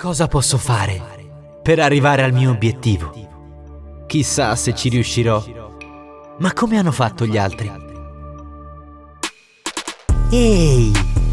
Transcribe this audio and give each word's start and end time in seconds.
Cosa 0.00 0.28
posso 0.28 0.56
fare 0.56 0.98
per 1.62 1.78
arrivare 1.78 2.22
al 2.22 2.32
mio 2.32 2.52
obiettivo? 2.52 3.12
Chissà 4.06 4.56
se 4.56 4.74
ci 4.74 4.88
riuscirò. 4.88 5.44
Ma 6.38 6.54
come 6.54 6.78
hanno 6.78 6.90
fatto 6.90 7.26
gli 7.26 7.36
altri? 7.36 7.70
Ehi, 10.30 10.90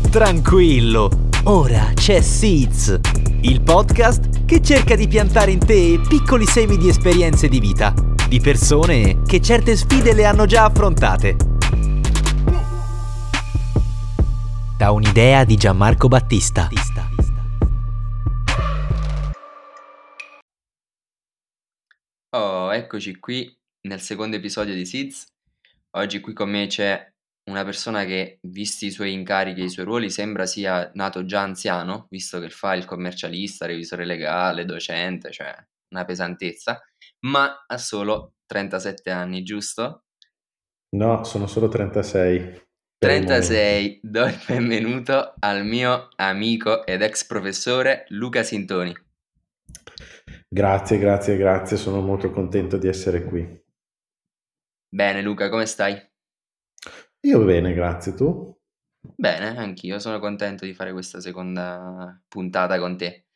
tranquillo, 0.10 1.10
ora 1.46 1.92
c'è 1.94 2.20
Seeds, 2.20 3.00
il 3.44 3.62
podcast 3.62 4.44
che 4.44 4.62
cerca 4.62 4.97
di 4.97 5.08
piantare 5.08 5.52
in 5.52 5.60
te 5.60 6.02
piccoli 6.06 6.46
semi 6.46 6.76
di 6.76 6.90
esperienze 6.90 7.47
di 7.47 7.62
vita, 7.62 7.94
di 8.28 8.42
persone 8.42 9.22
che 9.22 9.40
certe 9.40 9.78
sfide 9.78 10.13
le 10.13 10.26
hanno 10.26 10.46
già 10.46 10.65
affrontate. 10.65 11.38
Da 14.76 14.92
un'idea 14.92 15.46
di 15.46 15.56
Gianmarco 15.56 16.09
Battista. 16.09 16.68
Eccoci 22.77 23.17
qui 23.17 23.52
nel 23.88 23.99
secondo 23.99 24.36
episodio 24.36 24.76
di 24.76 24.85
Seeds. 24.85 25.26
Oggi 25.98 26.20
qui 26.20 26.34
con 26.34 26.49
me 26.49 26.68
c'è 26.68 27.12
una 27.49 27.63
persona 27.63 28.05
che, 28.05 28.40
visti 28.44 28.85
i 28.85 28.91
suoi 28.91 29.13
incarichi 29.13 29.62
e 29.62 29.66
i 29.66 29.70
suoi 29.70 29.85
ruoli, 29.85 30.09
sembra 30.09 30.45
sia 30.45 30.91
nato 30.94 31.26
già 31.26 31.41
anziano, 31.41 32.05
visto 32.09 32.40
che 32.40 32.49
fa 32.49 32.76
il 32.76 32.85
commercialista, 32.85 33.66
revisore 33.66 34.05
legale, 34.05 34.66
docente, 34.66 35.32
cioè 35.32 35.55
una 35.90 36.05
pesantezza, 36.05 36.80
ma 37.26 37.66
ha 37.66 37.77
solo 37.77 38.35
37 38.45 39.09
anni, 39.09 39.44
giusto? 39.44 40.04
No, 40.96 41.23
sono 41.23 41.48
solo 41.48 41.70
36. 41.70 42.66
36, 42.99 43.99
do 44.04 44.26
il 44.26 44.40
benvenuto 44.46 45.34
al 45.40 45.66
mio 45.66 46.09
amico 46.16 46.85
ed 46.85 47.02
ex 47.02 47.26
professore 47.26 48.05
Luca 48.09 48.44
Sintoni. 48.44 49.07
Grazie, 50.50 50.98
grazie, 50.98 51.36
grazie, 51.36 51.76
sono 51.77 52.02
molto 52.02 52.32
contento 52.32 52.77
di 52.77 52.88
essere 52.88 53.24
qui. 53.24 53.66
Bene 54.90 55.21
Luca, 55.21 55.49
come 55.49 55.66
stai? 55.66 55.96
Io 57.21 57.44
bene, 57.44 57.74
grazie, 57.74 58.13
tu? 58.13 58.55
Bene, 59.16 59.58
anch'io 59.58 59.99
sono 59.99 60.20
contento 60.20 60.66
di 60.66 60.74
fare 60.74 60.91
questa 60.91 61.20
seconda 61.20 62.20
puntata 62.27 62.80
con 62.80 62.98
te. 62.98 63.27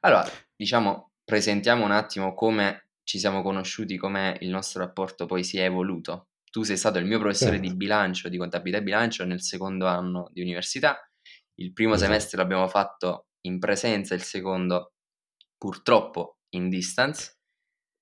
Allora, 0.00 0.24
diciamo, 0.54 1.12
presentiamo 1.24 1.84
un 1.84 1.90
attimo 1.92 2.34
come 2.34 2.88
ci 3.02 3.18
siamo 3.18 3.42
conosciuti, 3.42 3.96
come 3.96 4.36
il 4.40 4.50
nostro 4.50 4.80
rapporto 4.84 5.26
poi 5.26 5.44
si 5.44 5.58
è 5.58 5.64
evoluto. 5.64 6.28
Tu 6.50 6.62
sei 6.62 6.76
stato 6.76 6.98
il 6.98 7.06
mio 7.06 7.18
professore 7.18 7.52
Certo. 7.52 7.68
di 7.68 7.74
bilancio, 7.76 8.28
di 8.28 8.36
contabilità 8.36 8.78
e 8.80 8.82
bilancio 8.82 9.24
nel 9.24 9.42
secondo 9.42 9.86
anno 9.86 10.28
di 10.32 10.42
università. 10.42 10.98
Il 11.54 11.72
primo 11.72 11.94
Esatto. 11.94 12.10
semestre 12.10 12.36
l'abbiamo 12.38 12.68
fatto 12.68 13.28
in 13.42 13.58
presenza, 13.58 14.14
il 14.14 14.22
secondo 14.22 14.92
purtroppo 15.56 16.37
in 16.50 16.68
distance. 16.68 17.36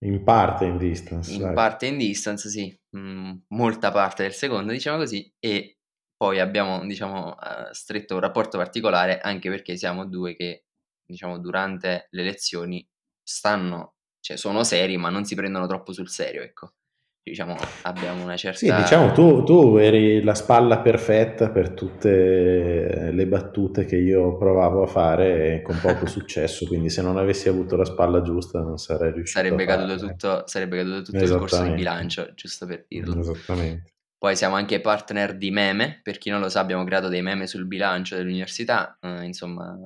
In 0.05 0.23
parte 0.25 0.65
in 0.67 0.77
distance, 0.79 1.33
In 1.33 1.39
dai. 1.39 1.55
parte 1.55 1.87
in 1.87 1.97
distance, 1.99 2.49
sì, 2.49 2.79
mm, 2.97 3.33
molta 3.49 3.91
parte 3.91 4.23
del 4.23 4.33
secondo, 4.35 4.73
diciamo 4.73 4.99
così, 4.99 5.33
e 5.39 5.79
poi 6.17 6.39
abbiamo, 6.41 6.85
diciamo, 6.87 7.39
eh, 7.41 7.75
stretto 7.75 8.15
un 8.15 8.21
rapporto 8.21 8.59
particolare 8.59 9.19
anche 9.21 9.49
perché 9.51 9.77
siamo 9.77 10.07
due 10.07 10.35
che, 10.37 10.67
diciamo, 11.05 11.39
durante 11.39 12.09
le 12.11 12.23
lezioni 12.23 12.87
stanno, 13.23 13.97
cioè 14.21 14.37
sono 14.37 14.63
seri, 14.65 14.97
ma 14.97 15.09
non 15.11 15.25
si 15.25 15.35
prendono 15.35 15.67
troppo 15.67 15.93
sul 15.93 16.09
serio, 16.09 16.43
ecco. 16.43 16.75
Diciamo, 17.29 17.57
abbiamo 17.83 18.23
una 18.23 18.37
certa... 18.37 18.59
Sì, 18.59 18.73
diciamo 18.73 19.11
tu, 19.11 19.43
tu 19.43 19.79
eri 19.79 20.23
la 20.23 20.37
spalla 20.37 20.79
perfetta 20.79 21.51
per 21.51 21.71
tutte 21.71 23.11
le 23.11 23.27
battute 23.27 23.85
che 23.85 23.97
io 23.97 24.37
provavo 24.37 24.85
a 24.85 24.87
fare 24.87 25.61
con 25.63 25.77
poco 25.81 26.07
successo, 26.07 26.67
quindi 26.69 26.89
se 26.89 27.03
non 27.03 27.17
avessi 27.17 27.49
avuto 27.49 27.75
la 27.75 27.85
spalla 27.85 28.23
giusta 28.23 28.61
non 28.61 28.79
sarei 28.79 29.11
riuscito 29.11 29.41
Sarebbe 29.41 29.65
a 29.65 29.67
caduto 29.67 29.99
farle. 29.99 30.11
tutto, 30.13 30.43
sarebbe 30.47 30.77
caduto 30.77 31.03
tutto 31.03 31.25
il 31.25 31.31
corso 31.31 31.63
di 31.65 31.71
bilancio, 31.73 32.31
giusto 32.37 32.65
per 32.65 32.85
dirlo. 32.87 33.19
Esattamente. 33.19 33.91
Poi 34.17 34.37
siamo 34.37 34.55
anche 34.55 34.81
partner 34.81 35.37
di 35.37 35.50
meme, 35.50 36.00
per 36.05 36.19
chi 36.19 36.31
non 36.31 36.39
lo 36.39 36.49
sa 36.49 36.61
abbiamo 36.61 36.84
creato 36.84 37.09
dei 37.09 37.23
meme 37.23 37.49
sul 37.49 37.67
bilancio 37.67 38.15
dell'università, 38.15 38.99
eh, 39.00 39.25
insomma 39.25 39.77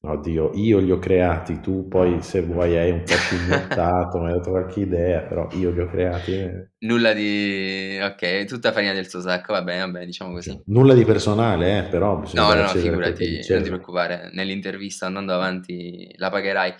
Oddio, 0.00 0.52
io 0.54 0.78
li 0.78 0.92
ho 0.92 0.98
creati, 1.00 1.58
tu 1.60 1.88
poi 1.88 2.22
se 2.22 2.40
vuoi 2.42 2.76
hai 2.76 2.92
un 2.92 3.02
po' 3.02 3.14
inventato, 3.34 4.20
mi 4.20 4.26
hai 4.28 4.34
dato 4.34 4.50
qualche 4.50 4.80
idea, 4.80 5.22
però 5.22 5.48
io 5.54 5.70
li 5.72 5.80
ho 5.80 5.88
creati. 5.88 6.32
eh. 6.34 6.70
Nulla 6.86 7.12
di... 7.12 7.98
ok, 8.00 8.44
tutta 8.44 8.70
farina 8.70 8.92
del 8.92 9.08
suo 9.08 9.20
sacco, 9.20 9.52
va 9.52 9.62
bene, 9.62 9.80
va 9.80 9.88
bene, 9.88 10.06
diciamo 10.06 10.32
così. 10.32 10.56
Nulla 10.66 10.94
di 10.94 11.04
personale, 11.04 11.78
eh, 11.78 11.82
però 11.88 12.22
No, 12.32 12.54
no, 12.54 12.60
no, 12.60 12.68
figurati, 12.68 13.40
non 13.48 13.62
ti 13.62 13.68
preoccupare, 13.70 14.30
nell'intervista 14.32 15.06
andando 15.06 15.34
avanti 15.34 16.14
la 16.16 16.30
pagherai. 16.30 16.74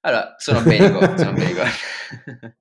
Allora, 0.00 0.34
sono 0.38 0.60
benico, 0.62 0.98
sono 1.16 1.32
benico. 1.32 1.62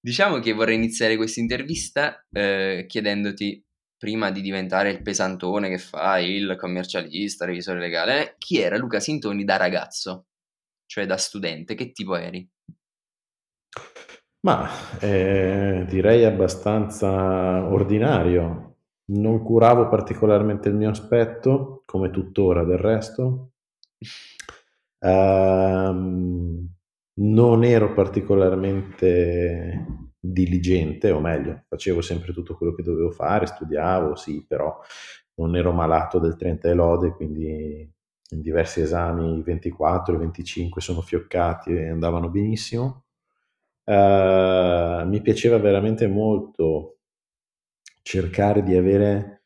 Diciamo 0.00 0.40
che 0.40 0.52
vorrei 0.52 0.74
iniziare 0.74 1.16
questa 1.16 1.40
intervista 1.40 2.26
eh, 2.32 2.84
chiedendoti, 2.88 3.64
prima 3.98 4.30
di 4.30 4.40
diventare 4.40 4.90
il 4.90 5.02
pesantone 5.02 5.68
che 5.68 5.78
fa 5.78 6.18
il 6.18 6.56
commercialista, 6.56 7.44
revisore 7.44 7.80
legale, 7.80 8.36
chi 8.38 8.58
era 8.58 8.78
Luca 8.78 9.00
Sintoni 9.00 9.44
da 9.44 9.56
ragazzo, 9.56 10.26
cioè 10.86 11.04
da 11.04 11.16
studente, 11.16 11.74
che 11.74 11.90
tipo 11.90 12.16
eri? 12.16 12.48
Ma 14.40 14.68
eh, 15.00 15.84
direi 15.88 16.24
abbastanza 16.24 17.64
ordinario. 17.64 18.76
Non 19.06 19.42
curavo 19.42 19.88
particolarmente 19.88 20.68
il 20.68 20.76
mio 20.76 20.90
aspetto, 20.90 21.82
come 21.84 22.10
tuttora 22.10 22.64
del 22.64 22.78
resto. 22.78 23.50
Ehm, 25.00 26.68
non 27.20 27.62
ero 27.62 27.94
particolarmente 27.94 30.07
diligente, 30.20 31.10
o 31.10 31.20
meglio, 31.20 31.64
facevo 31.68 32.00
sempre 32.00 32.32
tutto 32.32 32.56
quello 32.56 32.74
che 32.74 32.82
dovevo 32.82 33.10
fare, 33.10 33.46
studiavo, 33.46 34.16
sì, 34.16 34.44
però 34.46 34.78
non 35.34 35.56
ero 35.56 35.72
malato 35.72 36.18
del 36.18 36.36
30 36.36 36.68
e 36.68 36.74
lode, 36.74 37.10
quindi 37.12 37.90
in 38.30 38.40
diversi 38.42 38.80
esami 38.80 39.38
i 39.38 39.42
24 39.42 40.14
e 40.14 40.18
25 40.18 40.80
sono 40.80 41.00
fioccati 41.00 41.72
e 41.72 41.88
andavano 41.88 42.28
benissimo. 42.28 43.04
Eh, 43.84 45.02
mi 45.06 45.20
piaceva 45.22 45.58
veramente 45.58 46.06
molto 46.08 46.98
cercare 48.02 48.62
di 48.62 48.76
avere 48.76 49.44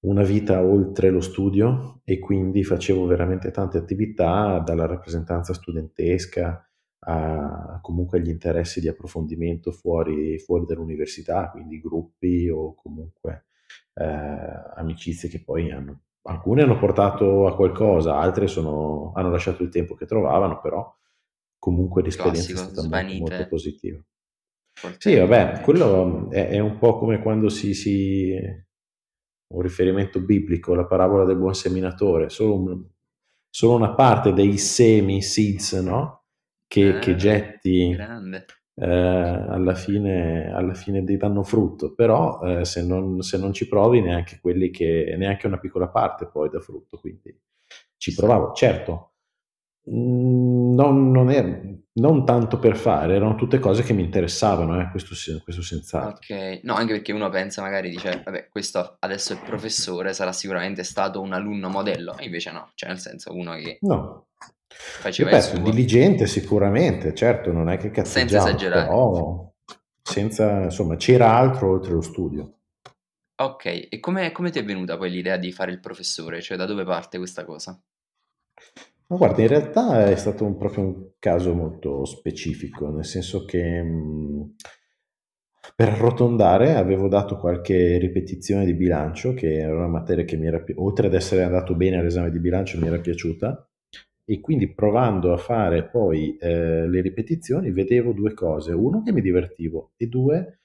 una 0.00 0.22
vita 0.22 0.62
oltre 0.62 1.10
lo 1.10 1.20
studio 1.20 2.00
e 2.04 2.18
quindi 2.18 2.62
facevo 2.64 3.06
veramente 3.06 3.50
tante 3.50 3.78
attività, 3.78 4.60
dalla 4.60 4.86
rappresentanza 4.86 5.52
studentesca 5.52 6.67
a 7.00 7.78
comunque 7.80 8.20
gli 8.20 8.28
interessi 8.28 8.80
di 8.80 8.88
approfondimento 8.88 9.70
fuori, 9.72 10.38
fuori 10.38 10.64
dall'università, 10.66 11.50
quindi 11.50 11.80
gruppi 11.80 12.48
o 12.48 12.74
comunque 12.74 13.46
eh, 13.94 14.04
amicizie 14.76 15.28
che 15.28 15.42
poi 15.42 15.70
hanno, 15.70 16.00
alcune 16.22 16.62
hanno 16.62 16.78
portato 16.78 17.46
a 17.46 17.54
qualcosa, 17.54 18.18
altre 18.18 18.46
sono, 18.46 19.12
hanno 19.14 19.30
lasciato 19.30 19.62
il 19.62 19.70
tempo 19.70 19.94
che 19.94 20.06
trovavano, 20.06 20.60
però 20.60 20.92
comunque 21.58 22.02
l'esperienza 22.02 22.52
Classico, 22.52 22.70
è 22.70 22.72
stata 22.72 23.02
molto, 23.02 23.18
molto 23.18 23.48
positiva. 23.48 24.00
Forse- 24.72 24.96
Sì, 24.98 25.16
vabbè, 25.16 25.60
quello 25.62 26.30
è, 26.30 26.48
è 26.48 26.58
un 26.58 26.78
po' 26.78 26.98
come 26.98 27.20
quando 27.20 27.48
si, 27.48 27.74
si... 27.74 28.32
un 29.54 29.60
riferimento 29.62 30.20
biblico, 30.20 30.74
la 30.74 30.84
parabola 30.86 31.24
del 31.24 31.36
buon 31.36 31.54
seminatore, 31.54 32.28
solo, 32.28 32.54
un- 32.54 32.84
solo 33.48 33.76
una 33.76 33.94
parte 33.94 34.32
dei 34.32 34.58
semi, 34.58 35.22
seeds, 35.22 35.72
no? 35.74 36.17
Che, 36.68 36.98
che 36.98 37.10
Ah, 37.12 37.16
getti 37.16 37.90
Grande. 37.96 38.46
eh, 38.74 38.86
alla 38.86 39.74
fine, 39.74 40.52
alla 40.52 40.74
fine 40.74 41.02
ti 41.04 41.16
danno 41.16 41.42
frutto, 41.42 41.94
però 41.94 42.40
eh, 42.60 42.64
se, 42.64 42.84
non, 42.84 43.22
se 43.22 43.38
non 43.38 43.52
ci 43.52 43.66
provi 43.68 44.00
neanche 44.02 44.38
quelli 44.40 44.70
che, 44.70 45.14
neanche 45.18 45.46
una 45.46 45.58
piccola 45.58 45.88
parte 45.88 46.26
poi 46.28 46.50
dà 46.50 46.60
frutto, 46.60 46.98
quindi 46.98 47.34
ci 47.96 48.14
provavo. 48.14 48.52
Certo, 48.52 49.14
mm, 49.90 50.74
non, 50.74 51.10
non 51.10 51.30
è- 51.30 51.76
non 51.98 52.24
tanto 52.24 52.58
per 52.60 52.76
fare, 52.76 53.14
erano 53.16 53.34
tutte 53.34 53.58
cose 53.58 53.82
che 53.82 53.92
mi 53.92 54.02
interessavano, 54.04 54.80
eh, 54.80 54.90
questo, 54.90 55.14
questo 55.42 55.62
senz'altro. 55.62 56.20
Ok, 56.20 56.60
no, 56.62 56.74
anche 56.74 56.92
perché 56.92 57.12
uno 57.12 57.28
pensa 57.28 57.60
magari, 57.60 57.90
dice, 57.90 58.22
vabbè, 58.24 58.48
questo 58.48 58.96
adesso 59.00 59.32
è 59.32 59.38
professore, 59.42 60.12
sarà 60.14 60.32
sicuramente 60.32 60.84
stato 60.84 61.20
un 61.20 61.32
alunno 61.32 61.68
modello, 61.68 62.16
e 62.18 62.24
invece 62.26 62.52
no, 62.52 62.70
cioè 62.74 62.90
nel 62.90 63.00
senso 63.00 63.34
uno 63.34 63.54
che 63.56 63.78
No, 63.82 64.27
faceva 64.98 65.40
suo. 65.40 65.58
diligente 65.62 66.26
sicuramente, 66.26 67.14
certo, 67.14 67.52
non 67.52 67.68
è 67.68 67.76
che 67.76 67.90
Senza 68.02 68.36
cazzeggiavo, 68.36 68.48
esagerare. 68.48 68.88
però 68.88 69.52
senza, 70.02 70.62
insomma, 70.64 70.96
c'era 70.96 71.34
altro 71.36 71.70
oltre 71.70 71.92
lo 71.92 72.00
studio. 72.02 72.52
Ok, 73.40 73.88
e 73.90 73.98
come, 73.98 74.30
come 74.30 74.50
ti 74.52 74.60
è 74.60 74.64
venuta 74.64 74.96
poi 74.96 75.10
l'idea 75.10 75.36
di 75.36 75.50
fare 75.50 75.72
il 75.72 75.80
professore? 75.80 76.40
Cioè 76.40 76.56
da 76.56 76.66
dove 76.66 76.84
parte 76.84 77.18
questa 77.18 77.44
cosa? 77.44 77.76
Ma 79.08 79.16
guarda, 79.16 79.40
in 79.42 79.48
realtà 79.48 80.06
è 80.10 80.16
stato 80.16 80.44
un- 80.44 80.56
proprio 80.58 80.84
un 80.84 81.10
caso 81.18 81.54
molto 81.54 82.04
specifico, 82.04 82.90
nel 82.90 83.04
senso 83.06 83.44
che 83.44 83.82
mh, 83.82 84.54
per 85.74 85.88
arrotondare 85.90 86.74
avevo 86.74 87.08
dato 87.08 87.36
qualche 87.38 87.98
ripetizione 87.98 88.64
di 88.64 88.74
bilancio, 88.74 89.34
che 89.34 89.58
era 89.58 89.74
una 89.74 89.86
materia 89.86 90.24
che 90.24 90.36
mi 90.36 90.46
era, 90.46 90.62
oltre 90.76 91.06
ad 91.06 91.14
essere 91.14 91.42
andato 91.42 91.74
bene 91.74 91.98
all'esame 91.98 92.30
di 92.30 92.38
bilancio, 92.40 92.78
mi 92.78 92.86
era 92.86 92.98
piaciuta, 92.98 93.67
e 94.30 94.40
quindi 94.40 94.68
provando 94.68 95.32
a 95.32 95.38
fare 95.38 95.84
poi 95.84 96.36
eh, 96.36 96.86
le 96.86 97.00
ripetizioni 97.00 97.70
vedevo 97.70 98.12
due 98.12 98.34
cose, 98.34 98.72
uno 98.72 99.02
che 99.02 99.10
mi 99.10 99.22
divertivo 99.22 99.92
e 99.96 100.06
due 100.06 100.58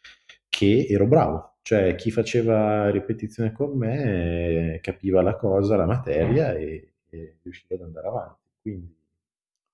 che 0.50 0.86
ero 0.90 1.08
bravo, 1.08 1.54
cioè 1.62 1.96
chi 1.96 2.12
faceva 2.12 2.90
ripetizione 2.90 3.54
con 3.54 3.78
me 3.78 4.80
capiva 4.82 5.22
la 5.22 5.38
cosa, 5.38 5.78
la 5.78 5.86
materia 5.86 6.54
e, 6.54 6.96
e 7.10 7.38
riusciva 7.42 7.76
ad 7.76 7.84
andare 7.84 8.08
avanti, 8.08 8.50
quindi 8.62 8.94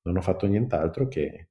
non 0.03 0.18
ho 0.18 0.21
fatto 0.21 0.45
nient'altro 0.45 1.07
che 1.07 1.47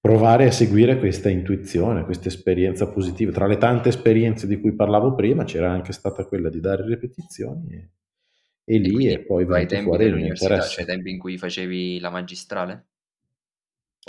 provare 0.00 0.46
a 0.46 0.50
seguire 0.50 0.98
questa 0.98 1.28
intuizione, 1.28 2.04
questa 2.04 2.26
esperienza 2.26 2.88
positiva. 2.88 3.30
Tra 3.30 3.46
le 3.46 3.58
tante 3.58 3.90
esperienze 3.90 4.48
di 4.48 4.58
cui 4.58 4.72
parlavo 4.72 5.14
prima 5.14 5.44
c'era 5.44 5.70
anche 5.70 5.92
stata 5.92 6.24
quella 6.24 6.48
di 6.48 6.58
dare 6.58 6.84
ripetizioni 6.84 7.90
e, 8.74 8.78
lì 8.78 9.08
e 9.08 9.24
poi 9.24 9.46
ai 9.48 9.66
tempi 9.66 9.96
dell'università, 9.96 10.60
cioè 10.60 10.80
ai 10.80 10.86
tempi 10.86 11.10
in 11.10 11.18
cui 11.18 11.38
facevi 11.38 11.98
la 12.00 12.10
magistrale? 12.10 12.86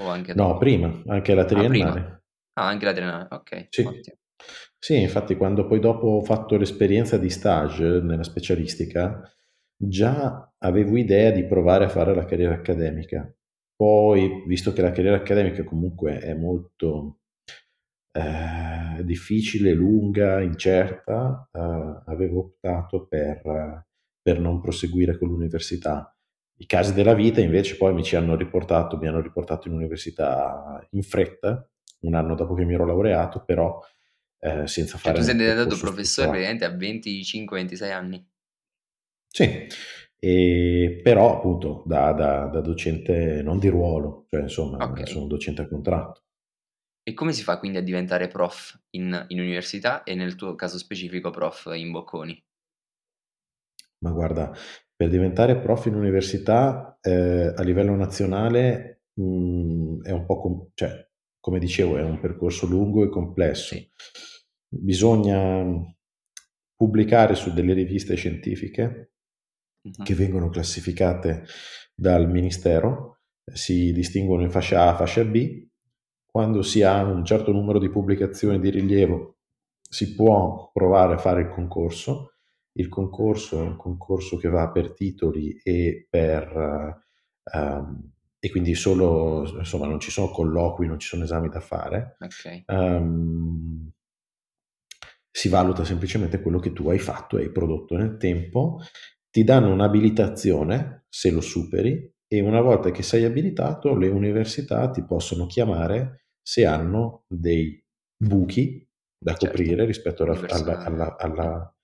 O 0.02 0.08
anche 0.08 0.34
dopo? 0.34 0.52
No, 0.52 0.58
prima, 0.58 1.02
anche 1.08 1.34
la 1.34 1.46
triennale. 1.46 2.00
Ah, 2.54 2.64
ah 2.64 2.68
anche 2.68 2.86
la 2.86 2.94
triennale, 2.94 3.28
ok. 3.30 3.68
Sì. 3.70 3.88
sì, 4.78 5.02
infatti 5.02 5.36
quando 5.36 5.68
poi 5.68 5.80
dopo 5.80 6.08
ho 6.08 6.24
fatto 6.24 6.58
l'esperienza 6.58 7.18
di 7.18 7.30
stage 7.30 8.02
nella 8.02 8.24
specialistica, 8.24 9.22
già 9.76 10.54
avevo 10.58 10.98
idea 10.98 11.32
di 11.32 11.46
provare 11.46 11.86
a 11.86 11.90
fare 11.90 12.14
la 12.14 12.26
carriera 12.26 12.54
accademica 12.54 13.34
poi, 13.80 14.44
visto 14.46 14.74
che 14.74 14.82
la 14.82 14.92
carriera 14.92 15.16
accademica 15.16 15.64
comunque 15.64 16.20
è 16.20 16.34
molto 16.34 17.20
eh, 18.12 19.02
difficile, 19.06 19.72
lunga, 19.72 20.42
incerta, 20.42 21.48
eh, 21.50 22.02
avevo 22.08 22.40
optato 22.40 23.08
per, 23.08 23.88
per, 24.22 24.40
non 24.40 24.62
proseguire 24.62 25.18
con 25.18 25.30
l'università. 25.30 26.16
I 26.58 26.66
casi 26.66 26.94
della 26.94 27.14
vita 27.14 27.40
invece 27.40 27.78
poi 27.78 27.94
mi 27.94 28.04
ci 28.04 28.16
hanno 28.16 28.36
riportato, 28.36 28.98
mi 28.98 29.08
hanno 29.08 29.22
riportato 29.22 29.68
in 29.68 29.76
università 29.76 30.86
in 30.92 31.04
fretta, 31.04 31.68
un 32.02 32.16
anno 32.16 32.36
dopo 32.36 32.54
che 32.54 32.66
mi 32.66 32.74
ero 32.74 32.86
laureato, 32.86 33.44
però 33.46 33.80
eh, 34.40 34.68
senza 34.68 34.98
cioè, 34.98 35.00
fare... 35.00 35.20
Tu 35.20 35.24
sei 35.24 35.38
diventato 35.38 35.78
professore 35.78 36.28
praticamente 36.28 36.66
a 36.66 36.70
25-26 36.70 37.92
anni? 37.92 38.28
Sì, 39.28 39.68
e, 40.22 41.00
però 41.02 41.38
appunto 41.38 41.84
da, 41.86 42.12
da, 42.12 42.48
da, 42.48 42.60
docente 42.62 43.42
non 43.42 43.58
di 43.58 43.70
ruolo, 43.70 44.26
cioè 44.30 44.42
insomma 44.42 44.84
okay. 44.84 45.08
sono 45.08 45.28
docente 45.28 45.62
a 45.62 45.68
contratto. 45.68 46.24
E 47.04 47.14
come 47.14 47.32
si 47.32 47.44
fa 47.44 47.58
quindi 47.58 47.78
a 47.78 47.82
diventare 47.82 48.28
prof 48.28 48.78
in, 48.92 49.26
in 49.30 49.40
università 49.40 50.04
e 50.04 50.16
nel 50.16 50.36
tuo 50.36 50.56
caso 50.56 50.78
specifico 50.78 51.30
prof 51.30 51.72
in 51.74 51.92
Bocconi? 51.92 52.44
Ma 54.00 54.12
guarda, 54.12 54.54
per 54.96 55.10
diventare 55.10 55.60
prof 55.60 55.86
in 55.86 55.96
università 55.96 56.98
eh, 57.02 57.54
a 57.56 57.62
livello 57.64 57.96
nazionale 57.96 59.04
mh, 59.14 59.24
mm, 59.24 60.04
è 60.04 60.12
un 60.12 60.26
po' 60.26 60.40
com- 60.40 60.68
cioè, 60.74 61.08
come 61.40 61.60
dicevo, 61.60 61.98
è 61.98 62.04
un 62.04 62.20
percorso 62.20 62.66
lungo 62.66 63.04
e 63.04 63.10
complesso. 63.10 63.76
Bisogna 64.68 65.66
pubblicare 66.76 67.36
su 67.36 67.54
delle 67.54 67.74
riviste 67.74 68.16
scientifiche 68.16 69.14
che 70.04 70.14
vengono 70.14 70.50
classificate 70.50 71.46
dal 71.94 72.30
Ministero, 72.30 73.20
si 73.52 73.92
distinguono 73.92 74.44
in 74.44 74.52
fascia 74.52 74.88
A, 74.88 74.96
fascia 74.96 75.24
B. 75.24 75.68
Quando 76.26 76.62
si 76.62 76.84
ha 76.84 77.04
un 77.04 77.26
certo 77.26 77.52
numero 77.52 77.80
di 77.80 77.90
pubblicazioni 77.90 78.60
di 78.60 78.70
rilievo 78.70 79.38
si 79.82 80.14
può 80.14 80.70
provare 80.72 81.16
a 81.16 81.18
fare 81.18 81.42
il 81.42 81.50
concorso. 81.50 82.36
Il 82.74 82.88
concorso 82.88 83.60
è 83.60 83.64
un 83.64 83.76
concorso 83.76 84.38
che 84.38 84.50
va 84.50 84.70
per 84.70 84.94
titoli 84.94 85.60
e 85.64 86.08
per... 86.10 86.98
Um, 87.52 88.12
e 88.42 88.50
quindi 88.52 88.74
solo, 88.74 89.58
insomma, 89.58 89.86
non 89.86 90.00
ci 90.00 90.12
sono 90.12 90.30
colloqui, 90.30 90.88
non 90.88 90.98
ci 90.98 91.10
sono 91.10 91.24
esami 91.24 91.50
da 91.50 91.60
fare. 91.60 92.16
Okay. 92.20 92.64
Um, 92.68 93.92
si 95.30 95.50
valuta 95.50 95.84
semplicemente 95.84 96.42
quello 96.42 96.60
che 96.60 96.74
tu 96.74 96.90
hai 96.90 97.00
fatto 97.00 97.38
e 97.38 97.44
hai 97.44 97.52
prodotto 97.52 97.96
nel 97.96 98.18
tempo 98.18 98.80
ti 99.30 99.44
danno 99.44 99.72
un'abilitazione 99.72 101.06
se 101.08 101.32
lo 101.32 101.42
superi 101.42 102.12
e 102.28 102.42
una 102.42 102.62
volta 102.62 102.92
che 102.92 103.04
sei 103.04 103.26
abilitato 103.26 103.96
le 103.96 104.08
università 104.08 104.90
ti 104.90 105.04
possono 105.04 105.46
chiamare 105.46 106.26
se 106.42 106.66
hanno 106.66 107.24
dei 107.28 107.82
buchi 108.18 108.86
da 109.18 109.34
certo. 109.34 109.46
coprire 109.46 109.86
rispetto 109.86 110.24
alla, 110.24 110.40
alla, 110.48 110.78
alla, 110.84 111.18
alla, 111.18 111.76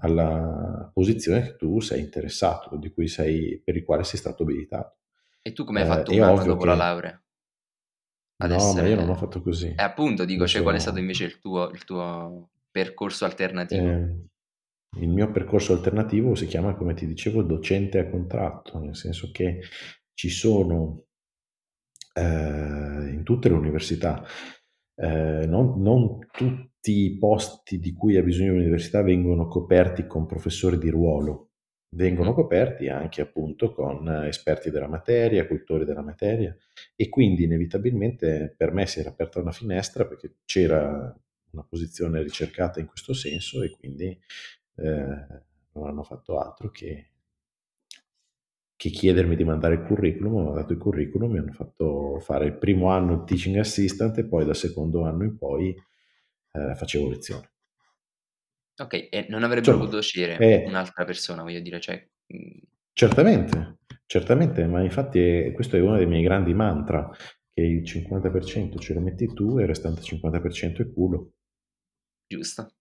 alla, 0.00 0.90
posizione 0.92 1.42
che 1.42 1.56
tu 1.56 1.80
sei 1.80 2.00
interessato, 2.00 2.76
di 2.76 2.90
cui 2.90 3.08
sei, 3.08 3.60
per 3.62 3.76
il 3.76 3.84
quale 3.84 4.04
sei 4.04 4.18
stato 4.18 4.42
abilitato. 4.42 4.98
E 5.42 5.52
tu 5.52 5.64
come 5.64 5.80
hai 5.82 5.86
eh, 5.86 5.90
fatto 5.90 6.12
eh, 6.12 6.20
un 6.20 6.22
anno 6.22 6.44
dopo 6.44 6.60
che... 6.60 6.66
la 6.66 6.74
laurea? 6.74 7.22
Ad 8.42 8.50
no, 8.50 8.56
essere... 8.56 8.82
ma 8.82 8.88
io 8.88 8.96
non 8.96 9.10
ho 9.10 9.14
fatto 9.14 9.42
così. 9.42 9.68
E 9.68 9.74
eh, 9.76 9.82
appunto 9.82 10.24
dico, 10.24 10.46
cioè, 10.46 10.58
so... 10.58 10.62
qual 10.62 10.76
è 10.76 10.78
stato 10.78 10.98
invece 10.98 11.24
il 11.24 11.38
tuo, 11.38 11.70
il 11.70 11.84
tuo 11.84 12.50
percorso 12.70 13.24
alternativo? 13.24 13.86
Eh, 13.86 14.26
il 15.00 15.08
mio 15.08 15.30
percorso 15.30 15.72
alternativo 15.72 16.34
si 16.34 16.46
chiama, 16.46 16.74
come 16.74 16.94
ti 16.94 17.06
dicevo, 17.06 17.42
docente 17.42 17.98
a 17.98 18.08
contratto, 18.08 18.78
nel 18.78 18.96
senso 18.96 19.30
che 19.32 19.60
ci 20.12 20.28
sono 20.28 21.04
eh, 22.14 22.22
in 22.22 23.22
tutte 23.24 23.48
le 23.48 23.54
università, 23.54 24.22
eh, 24.96 25.46
non, 25.46 25.80
non, 25.80 26.18
tutti 26.30 27.04
i 27.04 27.18
posti 27.18 27.78
di 27.78 27.92
cui 27.92 28.16
ha 28.16 28.22
bisogno 28.22 28.52
l'università 28.52 29.02
vengono 29.02 29.46
coperti 29.46 30.06
con 30.06 30.26
professori 30.26 30.78
di 30.78 30.90
ruolo, 30.90 31.50
vengono 31.94 32.32
coperti 32.34 32.88
anche 32.88 33.20
appunto 33.20 33.72
con 33.72 34.08
esperti 34.26 34.70
della 34.70 34.88
materia, 34.88 35.46
cultori 35.46 35.84
della 35.84 36.02
materia. 36.02 36.56
E 36.96 37.08
quindi 37.08 37.44
inevitabilmente 37.44 38.54
per 38.56 38.72
me 38.72 38.86
si 38.86 39.00
era 39.00 39.10
aperta 39.10 39.40
una 39.40 39.52
finestra 39.52 40.06
perché 40.06 40.36
c'era 40.44 41.14
una 41.52 41.64
posizione 41.68 42.22
ricercata 42.22 42.80
in 42.80 42.86
questo 42.86 43.12
senso 43.12 43.62
e 43.62 43.70
quindi 43.70 44.18
eh, 44.76 45.42
non 45.72 45.86
hanno 45.86 46.02
fatto 46.02 46.38
altro 46.38 46.70
che, 46.70 47.11
che, 48.82 48.90
chiedermi 48.90 49.36
di 49.36 49.44
mandare 49.44 49.74
il 49.74 49.82
curriculum, 49.82 50.34
ho 50.34 50.54
dato 50.54 50.72
il 50.72 50.78
curriculum, 50.78 51.30
mi 51.30 51.38
hanno 51.38 51.52
fatto 51.52 52.18
fare 52.18 52.46
il 52.46 52.58
primo 52.58 52.90
anno 52.90 53.12
il 53.12 53.24
teaching 53.24 53.56
assistant 53.58 54.18
e 54.18 54.26
poi 54.26 54.44
dal 54.44 54.56
secondo 54.56 55.04
anno 55.04 55.22
in 55.22 55.38
poi 55.38 55.72
eh, 56.50 56.74
facevo 56.74 57.08
lezione. 57.08 57.52
Ok, 58.82 59.08
e 59.08 59.26
non 59.28 59.44
avrebbero 59.44 59.78
potuto 59.78 59.98
uscire 59.98 60.36
eh, 60.36 60.64
un'altra 60.66 61.04
persona, 61.04 61.42
voglio 61.42 61.60
dire, 61.60 61.78
cioè... 61.78 62.04
Mm. 62.34 62.58
Certamente, 62.92 63.78
certamente, 64.06 64.66
ma 64.66 64.82
infatti 64.82 65.20
è, 65.20 65.52
questo 65.52 65.76
è 65.76 65.80
uno 65.80 65.96
dei 65.96 66.06
miei 66.06 66.24
grandi 66.24 66.52
mantra, 66.52 67.08
che 67.54 67.62
il 67.62 67.82
50% 67.82 68.78
ce 68.80 68.94
lo 68.94 69.00
metti 69.00 69.32
tu 69.32 69.58
e 69.58 69.62
il 69.62 69.68
restante 69.68 70.00
50% 70.00 70.78
è 70.78 70.92
culo. 70.92 71.34
Giusto. 72.26 72.74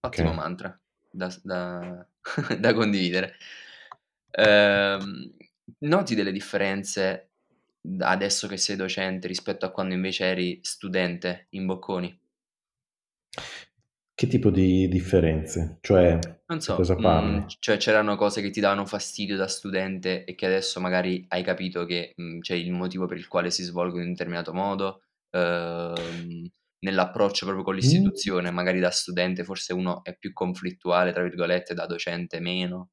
Ottimo 0.00 0.30
okay. 0.30 0.34
mantra 0.34 0.78
da, 1.08 1.32
da, 1.42 2.06
da 2.58 2.74
condividere. 2.74 3.36
Ehm, 4.36 5.32
noti 5.80 6.14
delle 6.14 6.32
differenze 6.32 7.30
adesso 7.98 8.48
che 8.48 8.56
sei 8.56 8.76
docente 8.76 9.28
rispetto 9.28 9.66
a 9.66 9.70
quando 9.70 9.94
invece 9.94 10.24
eri 10.24 10.58
studente 10.62 11.46
in 11.50 11.66
Bocconi? 11.66 12.20
Che 14.16 14.26
tipo 14.28 14.50
di 14.50 14.86
differenze? 14.88 15.78
Cioè, 15.80 16.18
non 16.46 16.60
so, 16.60 16.76
cosa 16.76 16.94
parli? 16.94 17.38
Mh, 17.38 17.46
cioè 17.58 17.76
c'erano 17.78 18.14
cose 18.14 18.40
che 18.40 18.50
ti 18.50 18.60
davano 18.60 18.86
fastidio 18.86 19.36
da 19.36 19.48
studente 19.48 20.24
e 20.24 20.36
che 20.36 20.46
adesso 20.46 20.80
magari 20.80 21.24
hai 21.28 21.42
capito 21.42 21.84
che 21.84 22.12
mh, 22.14 22.38
c'è 22.38 22.54
il 22.54 22.70
motivo 22.70 23.06
per 23.06 23.16
il 23.16 23.26
quale 23.26 23.50
si 23.50 23.64
svolgono 23.64 24.02
in 24.02 24.08
un 24.08 24.12
determinato 24.12 24.54
modo. 24.54 25.02
Ehm, 25.30 26.48
nell'approccio 26.84 27.44
proprio 27.44 27.64
con 27.64 27.74
l'istituzione, 27.74 28.50
mm. 28.50 28.54
magari 28.54 28.78
da 28.78 28.90
studente 28.90 29.42
forse 29.42 29.72
uno 29.72 30.04
è 30.04 30.16
più 30.16 30.32
conflittuale, 30.32 31.12
tra 31.12 31.22
virgolette, 31.22 31.74
da 31.74 31.86
docente 31.86 32.38
meno. 32.38 32.90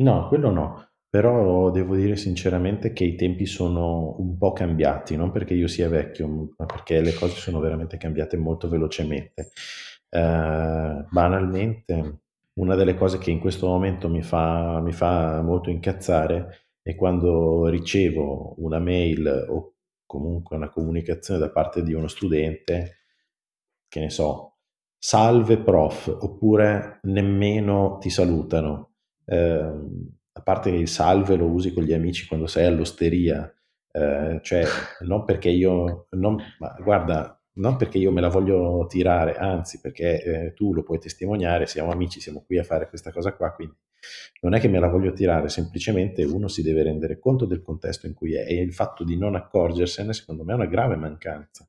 No, 0.00 0.28
quello 0.28 0.50
no, 0.50 0.88
però 1.10 1.70
devo 1.70 1.94
dire 1.94 2.16
sinceramente 2.16 2.92
che 2.92 3.04
i 3.04 3.16
tempi 3.16 3.44
sono 3.44 4.14
un 4.18 4.38
po' 4.38 4.52
cambiati, 4.52 5.14
non 5.16 5.30
perché 5.30 5.52
io 5.54 5.66
sia 5.68 5.88
vecchio, 5.90 6.54
ma 6.56 6.64
perché 6.64 7.00
le 7.00 7.12
cose 7.12 7.34
sono 7.36 7.60
veramente 7.60 7.98
cambiate 7.98 8.36
molto 8.38 8.68
velocemente. 8.68 9.50
Uh, 10.08 11.04
banalmente, 11.10 12.20
una 12.54 12.74
delle 12.76 12.94
cose 12.94 13.18
che 13.18 13.30
in 13.30 13.40
questo 13.40 13.66
momento 13.66 14.08
mi 14.08 14.22
fa, 14.22 14.80
mi 14.80 14.92
fa 14.92 15.42
molto 15.42 15.68
incazzare 15.70 16.68
è 16.82 16.94
quando 16.94 17.66
ricevo 17.68 18.54
una 18.58 18.78
mail 18.78 19.46
o 19.50 19.74
comunque 20.06 20.56
una 20.56 20.70
comunicazione 20.70 21.38
da 21.40 21.50
parte 21.50 21.82
di 21.82 21.92
uno 21.92 22.08
studente, 22.08 23.00
che 23.88 24.00
ne 24.00 24.10
so, 24.10 24.56
salve 24.98 25.58
prof, 25.58 26.06
oppure 26.20 27.00
nemmeno 27.02 27.98
ti 27.98 28.08
salutano. 28.10 28.89
Eh, 29.30 29.72
a 30.32 30.42
parte 30.42 30.70
che 30.70 30.76
il 30.76 30.88
salve 30.88 31.36
lo 31.36 31.46
usi 31.46 31.72
con 31.72 31.84
gli 31.84 31.92
amici 31.92 32.26
quando 32.26 32.46
sei 32.46 32.66
all'osteria, 32.66 33.52
eh, 33.92 34.40
cioè 34.42 34.64
non 35.06 35.24
perché 35.24 35.50
io, 35.50 36.06
non, 36.10 36.36
guarda, 36.82 37.40
non 37.54 37.76
perché 37.76 37.98
io 37.98 38.10
me 38.10 38.20
la 38.20 38.28
voglio 38.28 38.86
tirare, 38.88 39.36
anzi 39.36 39.80
perché 39.80 40.22
eh, 40.22 40.54
tu 40.54 40.72
lo 40.72 40.82
puoi 40.82 40.98
testimoniare, 40.98 41.66
siamo 41.66 41.90
amici, 41.90 42.20
siamo 42.20 42.42
qui 42.44 42.58
a 42.58 42.64
fare 42.64 42.88
questa 42.88 43.12
cosa 43.12 43.32
qua, 43.34 43.52
quindi 43.52 43.76
non 44.40 44.54
è 44.54 44.60
che 44.60 44.68
me 44.68 44.80
la 44.80 44.88
voglio 44.88 45.12
tirare, 45.12 45.48
semplicemente 45.48 46.24
uno 46.24 46.48
si 46.48 46.62
deve 46.62 46.82
rendere 46.82 47.18
conto 47.18 47.44
del 47.44 47.62
contesto 47.62 48.06
in 48.06 48.14
cui 48.14 48.34
è 48.34 48.46
e 48.46 48.54
il 48.54 48.72
fatto 48.72 49.04
di 49.04 49.16
non 49.16 49.34
accorgersene 49.34 50.12
secondo 50.12 50.42
me 50.42 50.52
è 50.52 50.56
una 50.56 50.66
grave 50.66 50.96
mancanza. 50.96 51.68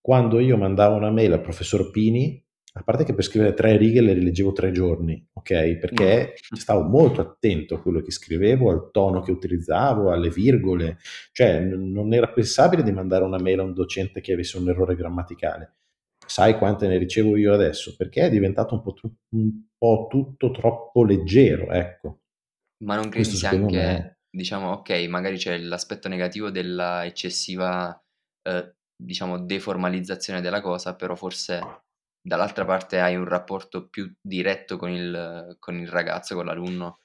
Quando 0.00 0.38
io 0.38 0.56
mandavo 0.56 0.94
una 0.94 1.10
mail 1.10 1.32
al 1.32 1.40
professor 1.40 1.90
Pini, 1.90 2.45
a 2.78 2.82
parte 2.82 3.04
che 3.04 3.14
per 3.14 3.24
scrivere 3.24 3.54
tre 3.54 3.76
righe 3.78 4.02
le 4.02 4.12
rileggevo 4.12 4.52
tre 4.52 4.70
giorni, 4.70 5.26
ok? 5.32 5.76
Perché 5.78 6.34
mm. 6.34 6.56
stavo 6.56 6.82
molto 6.82 7.22
attento 7.22 7.74
a 7.74 7.80
quello 7.80 8.02
che 8.02 8.10
scrivevo, 8.10 8.70
al 8.70 8.90
tono 8.92 9.22
che 9.22 9.30
utilizzavo, 9.30 10.12
alle 10.12 10.28
virgole, 10.28 10.98
cioè 11.32 11.60
n- 11.60 11.90
non 11.90 12.12
era 12.12 12.28
pensabile 12.28 12.82
di 12.82 12.92
mandare 12.92 13.24
una 13.24 13.38
mail 13.38 13.60
a 13.60 13.62
un 13.62 13.72
docente 13.72 14.20
che 14.20 14.34
avesse 14.34 14.58
un 14.58 14.68
errore 14.68 14.94
grammaticale. 14.94 15.76
Sai 16.26 16.58
quante 16.58 16.86
ne 16.86 16.98
ricevo 16.98 17.36
io 17.36 17.54
adesso? 17.54 17.94
Perché 17.96 18.22
è 18.22 18.30
diventato 18.30 18.74
un 18.74 18.82
po', 18.82 18.92
tru- 18.92 19.14
un 19.30 19.62
po 19.78 20.06
tutto 20.10 20.50
troppo 20.50 21.02
leggero, 21.02 21.70
ecco. 21.70 22.20
Ma 22.84 22.96
non 22.96 23.08
credi 23.08 23.30
sia 23.30 23.50
anche, 23.50 23.76
me... 23.76 24.18
diciamo, 24.28 24.72
ok, 24.72 24.90
magari 25.08 25.38
c'è 25.38 25.56
l'aspetto 25.56 26.08
negativo 26.08 26.50
della 26.50 27.06
eccessiva, 27.06 27.98
eh, 28.42 28.74
diciamo, 28.94 29.38
deformalizzazione 29.38 30.42
della 30.42 30.60
cosa, 30.60 30.94
però 30.94 31.14
forse 31.14 31.84
dall'altra 32.26 32.64
parte 32.64 32.98
hai 32.98 33.14
un 33.14 33.24
rapporto 33.24 33.88
più 33.88 34.12
diretto 34.20 34.76
con 34.76 34.90
il, 34.90 35.56
con 35.60 35.78
il 35.78 35.86
ragazzo, 35.86 36.34
con 36.34 36.46
l'alunno. 36.46 36.98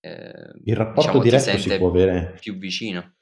Eh, 0.00 0.32
il 0.64 0.74
rapporto 0.74 1.20
diciamo, 1.20 1.22
diretto 1.22 1.58
si 1.58 1.76
può 1.78 1.88
avere 1.88 2.34
più 2.40 2.58
vicino. 2.58 3.14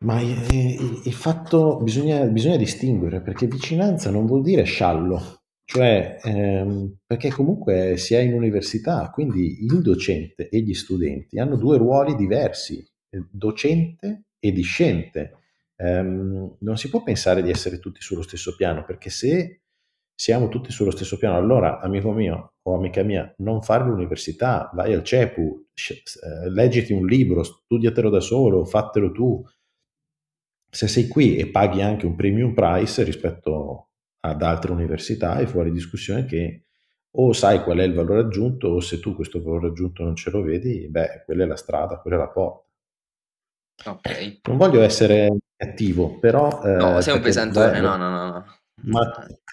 Ma 0.00 0.20
il, 0.20 1.02
il 1.04 1.12
fatto 1.12 1.80
bisogna, 1.82 2.24
bisogna, 2.26 2.56
distinguere 2.56 3.22
perché 3.22 3.48
vicinanza 3.48 4.10
non 4.10 4.26
vuol 4.26 4.42
dire 4.42 4.62
sciallo, 4.62 5.42
cioè 5.64 6.20
ehm, 6.22 6.98
perché 7.04 7.30
comunque 7.30 7.96
si 7.96 8.14
è 8.14 8.20
in 8.20 8.34
università, 8.34 9.10
quindi 9.10 9.64
il 9.64 9.82
docente 9.82 10.48
e 10.48 10.60
gli 10.60 10.74
studenti 10.74 11.40
hanno 11.40 11.56
due 11.56 11.76
ruoli 11.76 12.14
diversi, 12.14 12.86
docente 13.30 14.26
e 14.38 14.52
discente. 14.52 15.38
Um, 15.78 16.56
non 16.60 16.78
si 16.78 16.88
può 16.88 17.02
pensare 17.02 17.42
di 17.42 17.50
essere 17.50 17.80
tutti 17.80 18.00
sullo 18.00 18.22
stesso 18.22 18.56
piano 18.56 18.82
perché 18.82 19.10
se 19.10 19.60
siamo 20.16 20.48
tutti 20.48 20.72
sullo 20.72 20.90
stesso 20.90 21.18
piano. 21.18 21.36
Allora, 21.36 21.78
amico 21.78 22.10
mio 22.10 22.54
o 22.62 22.74
amica 22.74 23.02
mia, 23.02 23.32
non 23.38 23.62
fare 23.62 23.84
l'università, 23.84 24.70
vai 24.72 24.94
al 24.94 25.04
CEPU, 25.04 25.66
eh, 25.74 26.50
leggiti 26.50 26.92
un 26.92 27.06
libro, 27.06 27.42
studiatelo 27.44 28.08
da 28.08 28.20
solo, 28.20 28.64
fatelo 28.64 29.12
tu. 29.12 29.44
Se 30.68 30.88
sei 30.88 31.06
qui 31.06 31.36
e 31.36 31.48
paghi 31.48 31.82
anche 31.82 32.06
un 32.06 32.16
premium 32.16 32.54
price 32.54 33.04
rispetto 33.04 33.90
ad 34.20 34.42
altre 34.42 34.72
università, 34.72 35.38
è 35.38 35.46
fuori 35.46 35.70
discussione 35.70 36.24
che 36.24 36.64
o 37.18 37.32
sai 37.32 37.62
qual 37.62 37.78
è 37.78 37.82
il 37.82 37.94
valore 37.94 38.20
aggiunto 38.20 38.68
o 38.68 38.80
se 38.80 38.98
tu 39.00 39.14
questo 39.14 39.42
valore 39.42 39.68
aggiunto 39.68 40.02
non 40.02 40.16
ce 40.16 40.30
lo 40.30 40.42
vedi, 40.42 40.88
beh, 40.88 41.22
quella 41.24 41.44
è 41.44 41.46
la 41.46 41.56
strada, 41.56 42.00
quella 42.00 42.16
è 42.16 42.20
la 42.20 42.28
porta. 42.28 42.64
Ok. 43.84 44.40
Non 44.48 44.56
voglio 44.56 44.82
essere 44.82 45.36
cattivo, 45.54 46.18
però... 46.18 46.62
Eh, 46.62 46.74
no, 46.74 47.00
sei 47.00 47.14
un 47.14 47.20
pesantone, 47.20 47.80
no, 47.80 47.96
no, 47.96 48.08
no. 48.08 48.30
no. 48.30 48.55
Ma 48.82 49.00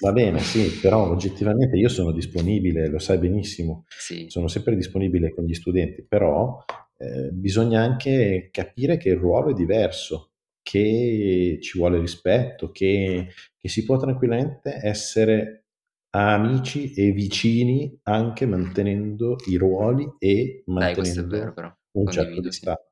va 0.02 0.12
bene, 0.12 0.40
sì, 0.40 0.80
però 0.82 1.10
oggettivamente 1.10 1.78
io 1.78 1.90
sono 1.90 2.12
disponibile, 2.12 2.88
lo 2.88 3.00
sai 3.00 3.18
benissimo, 3.18 3.86
sì. 3.88 4.26
sono 4.28 4.48
sempre 4.48 4.76
disponibile 4.76 5.34
con 5.34 5.46
gli 5.46 5.54
studenti, 5.54 6.04
però 6.04 6.64
eh, 6.98 7.30
bisogna 7.32 7.82
anche 7.82 8.50
capire 8.52 8.98
che 8.98 9.10
il 9.10 9.18
ruolo 9.18 9.52
è 9.52 9.54
diverso, 9.54 10.34
che 10.62 11.58
ci 11.62 11.78
vuole 11.78 12.00
rispetto, 12.00 12.72
che, 12.72 13.30
che 13.58 13.70
si 13.70 13.84
può 13.84 13.98
tranquillamente 13.98 14.80
essere 14.82 15.66
amici 16.12 16.94
e 16.94 17.12
vicini 17.12 18.00
anche 18.04 18.46
mantenendo 18.46 19.38
i 19.48 19.56
ruoli 19.56 20.08
e 20.20 20.64
mantenendo 20.68 21.22
Dai, 21.28 21.40
vero, 21.40 21.54
però. 21.54 21.76
un 21.94 22.08
certo 22.08 22.40
distacco. 22.40 22.92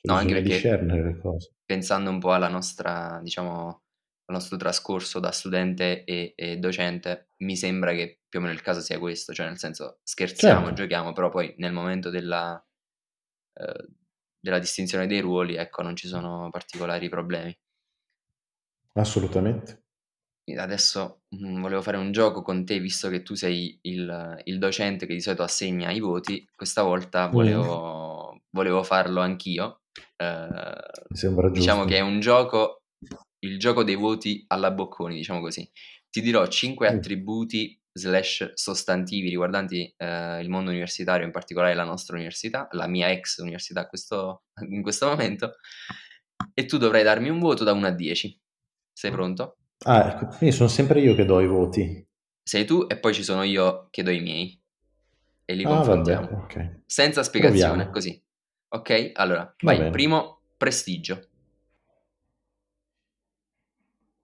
Cioè, 0.00 0.12
no, 0.12 0.18
anche 0.20 0.34
perché 0.34 0.48
discernere 0.48 1.02
le 1.02 1.18
cose. 1.18 1.54
pensando 1.64 2.10
un 2.10 2.20
po' 2.20 2.32
alla 2.32 2.48
nostra, 2.48 3.20
diciamo, 3.22 3.82
il 4.28 4.34
nostro 4.34 4.58
trascorso 4.58 5.20
da 5.20 5.30
studente 5.30 6.04
e, 6.04 6.34
e, 6.36 6.58
docente, 6.58 7.30
mi 7.38 7.56
sembra 7.56 7.92
che 7.92 8.20
più 8.28 8.40
o 8.40 8.42
meno 8.42 8.54
il 8.54 8.60
caso 8.60 8.80
sia 8.80 8.98
questo, 8.98 9.32
cioè 9.32 9.46
nel 9.46 9.58
senso 9.58 10.00
scherziamo, 10.02 10.66
certo. 10.66 10.82
giochiamo, 10.82 11.12
però 11.14 11.30
poi 11.30 11.54
nel 11.56 11.72
momento 11.72 12.10
della, 12.10 12.62
eh, 13.54 13.88
della 14.38 14.58
distinzione 14.58 15.06
dei 15.06 15.20
ruoli, 15.20 15.56
ecco, 15.56 15.80
non 15.80 15.96
ci 15.96 16.08
sono 16.08 16.50
particolari 16.50 17.08
problemi. 17.08 17.56
Assolutamente. 18.92 19.84
Adesso 20.44 21.22
mh, 21.28 21.48
mm, 21.48 21.60
volevo 21.62 21.80
fare 21.80 21.96
un 21.96 22.12
gioco 22.12 22.42
con 22.42 22.66
te, 22.66 22.78
visto 22.80 23.08
che 23.08 23.22
tu 23.22 23.34
sei 23.34 23.78
il, 23.82 24.42
il, 24.44 24.58
docente 24.58 25.06
che 25.06 25.14
di 25.14 25.20
solito 25.20 25.42
assegna 25.42 25.90
i 25.90 26.00
voti, 26.00 26.46
questa 26.54 26.82
volta 26.82 27.28
volevo, 27.28 28.42
volevo 28.50 28.82
farlo 28.82 29.20
anch'io. 29.22 29.82
Eh, 30.16 30.48
Mi 31.08 31.16
sembra 31.16 31.46
giusto. 31.46 31.60
Diciamo 31.60 31.84
che 31.84 31.96
è 31.96 32.00
un 32.00 32.20
gioco 32.20 32.82
il 33.40 33.58
gioco 33.58 33.84
dei 33.84 33.94
voti 33.94 34.44
alla 34.48 34.70
Bocconi, 34.70 35.16
diciamo 35.16 35.40
così. 35.40 35.68
Ti 36.10 36.20
dirò 36.20 36.46
5 36.46 36.90
mm. 36.90 36.94
attributi 36.94 37.80
slash 37.92 38.52
sostantivi 38.54 39.28
riguardanti 39.28 39.92
eh, 39.96 40.40
il 40.40 40.48
mondo 40.48 40.70
universitario, 40.70 41.26
in 41.26 41.32
particolare 41.32 41.74
la 41.74 41.84
nostra 41.84 42.16
università, 42.16 42.68
la 42.72 42.86
mia 42.86 43.10
ex 43.10 43.38
università 43.38 43.86
questo, 43.86 44.44
in 44.68 44.82
questo 44.82 45.06
momento, 45.06 45.56
e 46.54 46.64
tu 46.64 46.78
dovrai 46.78 47.02
darmi 47.02 47.28
un 47.28 47.38
voto 47.38 47.64
da 47.64 47.72
1 47.72 47.86
a 47.86 47.90
10. 47.90 48.40
Sei 48.92 49.10
pronto? 49.10 49.56
Ah, 49.84 50.08
ecco, 50.08 50.26
quindi 50.36 50.54
sono 50.54 50.68
sempre 50.68 51.00
io 51.00 51.14
che 51.14 51.24
do 51.24 51.40
i 51.40 51.46
voti. 51.46 52.04
Sei 52.42 52.64
tu 52.64 52.86
e 52.88 52.98
poi 52.98 53.14
ci 53.14 53.22
sono 53.22 53.42
io 53.42 53.88
che 53.90 54.02
do 54.02 54.10
i 54.10 54.20
miei. 54.20 54.60
E 55.44 55.54
li 55.54 55.64
ah, 55.64 55.68
confrontiamo. 55.68 56.26
Vabbè, 56.26 56.42
okay. 56.42 56.82
Senza 56.86 57.22
spiegazione, 57.22 57.84
Proviamo. 57.84 57.90
così. 57.92 58.22
Ok? 58.70 59.12
Allora, 59.14 59.54
vai. 59.62 59.90
Primo, 59.90 60.40
prestigio. 60.56 61.28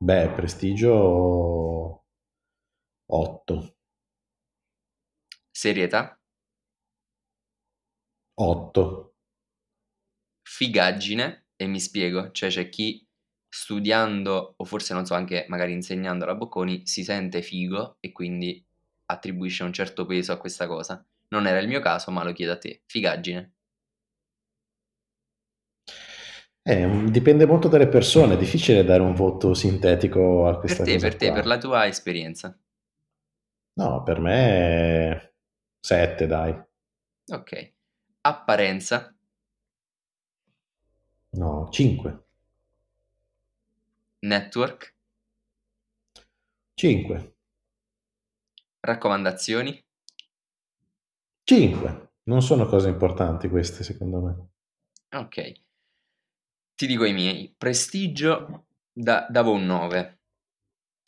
Beh, 0.04 0.28
prestigio 0.36 2.04
8. 3.06 3.74
Serietà? 5.52 6.18
8. 8.36 9.14
Figaggine, 10.42 11.46
e 11.56 11.66
mi 11.66 11.80
spiego, 11.80 12.30
cioè 12.32 12.50
c'è 12.50 12.68
chi 12.68 13.06
studiando 13.48 14.54
o 14.58 14.64
forse 14.64 14.92
non 14.92 15.06
so 15.06 15.14
anche 15.14 15.46
magari 15.48 15.72
insegnando 15.72 16.26
la 16.26 16.34
Bocconi 16.34 16.86
si 16.86 17.02
sente 17.02 17.40
figo 17.40 17.96
e 18.00 18.12
quindi 18.12 18.62
attribuisce 19.06 19.62
un 19.64 19.72
certo 19.72 20.04
peso 20.06 20.32
a 20.32 20.38
questa 20.38 20.66
cosa. 20.66 21.02
Non 21.28 21.46
era 21.46 21.60
il 21.60 21.68
mio 21.68 21.80
caso, 21.80 22.10
ma 22.10 22.22
lo 22.24 22.32
chiedo 22.32 22.52
a 22.52 22.58
te. 22.58 22.82
Figaggine. 22.86 23.53
Eh, 26.66 27.10
dipende 27.10 27.44
molto 27.44 27.68
dalle 27.68 27.88
persone, 27.88 28.34
è 28.34 28.38
difficile 28.38 28.84
dare 28.84 29.02
un 29.02 29.14
voto 29.14 29.52
sintetico 29.52 30.46
a 30.48 30.58
questa 30.58 30.82
per 30.82 30.94
te. 30.94 30.98
Per 30.98 31.16
te, 31.16 31.26
qua. 31.26 31.34
per 31.34 31.46
la 31.46 31.58
tua 31.58 31.86
esperienza. 31.86 32.58
No, 33.74 34.02
per 34.02 34.18
me 34.18 35.34
7, 35.78 36.26
dai. 36.26 36.58
Ok. 37.32 37.72
Apparenza? 38.22 39.14
No, 41.32 41.68
5. 41.70 42.24
Network? 44.20 44.94
5. 46.72 47.36
Raccomandazioni? 48.80 49.84
5. 51.42 52.12
Non 52.22 52.40
sono 52.40 52.64
cose 52.64 52.88
importanti 52.88 53.50
queste, 53.50 53.84
secondo 53.84 54.20
me. 54.20 55.18
Ok. 55.18 55.52
Ti 56.74 56.86
dico 56.86 57.04
i 57.04 57.12
miei. 57.12 57.54
Prestigio 57.56 58.66
da, 58.92 59.26
davo 59.30 59.52
un 59.52 59.64
9. 59.64 60.20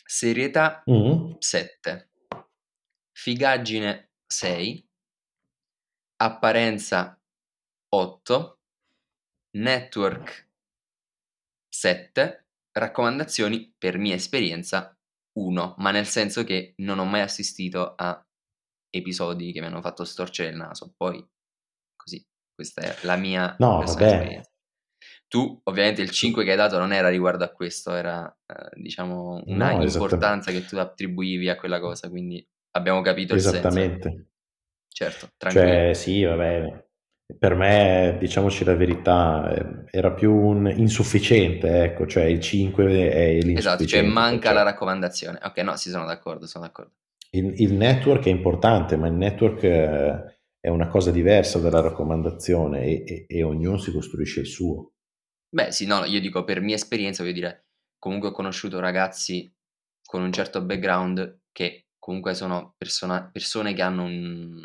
Serietà 0.04 0.82
mm. 0.88 1.32
7. 1.38 2.10
Figaggine 3.12 4.12
6. 4.26 4.88
Apparenza 6.16 7.20
8. 7.88 8.60
Network 9.56 10.50
7. 11.68 12.46
Raccomandazioni 12.72 13.74
per 13.76 13.98
mia 13.98 14.14
esperienza 14.14 14.96
1, 15.38 15.74
ma 15.78 15.90
nel 15.90 16.06
senso 16.06 16.44
che 16.44 16.74
non 16.78 16.98
ho 16.98 17.04
mai 17.04 17.20
assistito 17.22 17.94
a 17.94 18.24
episodi 18.90 19.52
che 19.52 19.60
mi 19.60 19.66
hanno 19.66 19.80
fatto 19.80 20.04
storcere 20.04 20.50
il 20.50 20.56
naso. 20.56 20.92
Poi 20.96 21.24
così, 21.94 22.24
questa 22.54 22.82
è 22.82 23.06
la 23.06 23.16
mia 23.16 23.54
no, 23.58 23.78
vabbè. 23.78 23.84
esperienza. 23.84 24.50
Tu, 25.28 25.60
ovviamente, 25.64 26.02
il 26.02 26.10
5 26.10 26.44
che 26.44 26.50
hai 26.52 26.56
dato 26.56 26.78
non 26.78 26.92
era 26.92 27.08
riguardo 27.08 27.44
a 27.44 27.48
questo, 27.48 27.94
era 27.94 28.26
eh, 28.46 28.80
diciamo 28.80 29.42
una 29.46 29.72
no, 29.72 29.82
importanza 29.82 30.52
che 30.52 30.64
tu 30.64 30.76
attribuivi 30.76 31.48
a 31.48 31.56
quella 31.56 31.80
cosa, 31.80 32.08
quindi 32.08 32.46
abbiamo 32.72 33.00
capito 33.00 33.34
il 33.34 33.40
Esattamente. 33.40 34.08
senso. 34.08 34.26
Certo, 34.88 35.28
tranquillo. 35.36 35.66
Cioè, 35.66 35.94
sì, 35.94 36.22
vabbè, 36.22 36.84
per 37.38 37.54
me, 37.54 38.16
diciamoci 38.20 38.64
la 38.64 38.76
verità, 38.76 39.52
eh, 39.52 39.84
era 39.90 40.12
più 40.12 40.32
un 40.32 40.72
insufficiente, 40.74 41.82
ecco, 41.82 42.06
cioè 42.06 42.24
il 42.24 42.40
5 42.40 42.84
è 42.84 43.32
l'insufficiente. 43.32 43.58
Esatto, 43.58 43.86
cioè 43.86 44.02
manca 44.02 44.46
cioè, 44.46 44.54
la 44.54 44.62
raccomandazione. 44.62 45.40
Ok, 45.42 45.58
no, 45.58 45.76
sì, 45.76 45.90
sono 45.90 46.06
d'accordo, 46.06 46.46
sono 46.46 46.64
d'accordo. 46.64 46.92
Il, 47.30 47.60
il 47.60 47.74
network 47.74 48.26
è 48.26 48.30
importante, 48.30 48.96
ma 48.96 49.06
il 49.08 49.14
network... 49.14 49.62
Eh, 49.64 50.34
è 50.66 50.68
una 50.68 50.88
cosa 50.88 51.12
diversa 51.12 51.60
dalla 51.60 51.80
raccomandazione 51.80 52.82
e, 52.82 53.04
e, 53.06 53.26
e 53.28 53.42
ognuno 53.44 53.78
si 53.78 53.92
costruisce 53.92 54.40
il 54.40 54.46
suo. 54.46 54.94
Beh, 55.56 55.72
sì, 55.72 55.86
no, 55.86 56.04
io 56.04 56.20
dico 56.20 56.44
per 56.44 56.60
mia 56.60 56.74
esperienza, 56.74 57.22
voglio 57.22 57.34
dire, 57.34 57.68
comunque 57.98 58.28
ho 58.28 58.32
conosciuto 58.32 58.78
ragazzi 58.78 59.50
con 60.04 60.20
un 60.20 60.30
certo 60.30 60.62
background 60.62 61.44
che 61.50 61.86
comunque 61.98 62.34
sono 62.34 62.74
persona- 62.76 63.26
persone 63.32 63.72
che 63.72 63.80
hanno 63.80 64.04
un, 64.04 64.60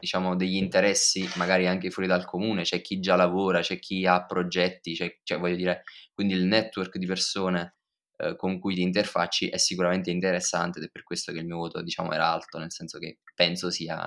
diciamo, 0.00 0.34
degli 0.34 0.56
interessi 0.56 1.28
magari 1.36 1.66
anche 1.66 1.90
fuori 1.90 2.08
dal 2.08 2.24
comune, 2.24 2.62
c'è 2.62 2.80
chi 2.80 2.98
già 2.98 3.14
lavora, 3.14 3.60
c'è 3.60 3.78
chi 3.78 4.06
ha 4.06 4.24
progetti, 4.24 4.94
c'è, 4.94 5.18
cioè 5.22 5.38
voglio 5.38 5.56
dire, 5.56 5.82
quindi 6.14 6.32
il 6.32 6.44
network 6.44 6.96
di 6.96 7.04
persone 7.04 7.76
eh, 8.16 8.36
con 8.36 8.58
cui 8.58 8.74
ti 8.74 8.80
interfacci 8.80 9.48
è 9.50 9.58
sicuramente 9.58 10.10
interessante 10.10 10.78
ed 10.78 10.86
è 10.86 10.90
per 10.90 11.02
questo 11.02 11.30
che 11.30 11.40
il 11.40 11.44
mio 11.44 11.58
voto, 11.58 11.82
diciamo, 11.82 12.12
era 12.12 12.32
alto, 12.32 12.56
nel 12.56 12.72
senso 12.72 12.98
che 12.98 13.18
penso 13.34 13.70
sia 13.70 14.00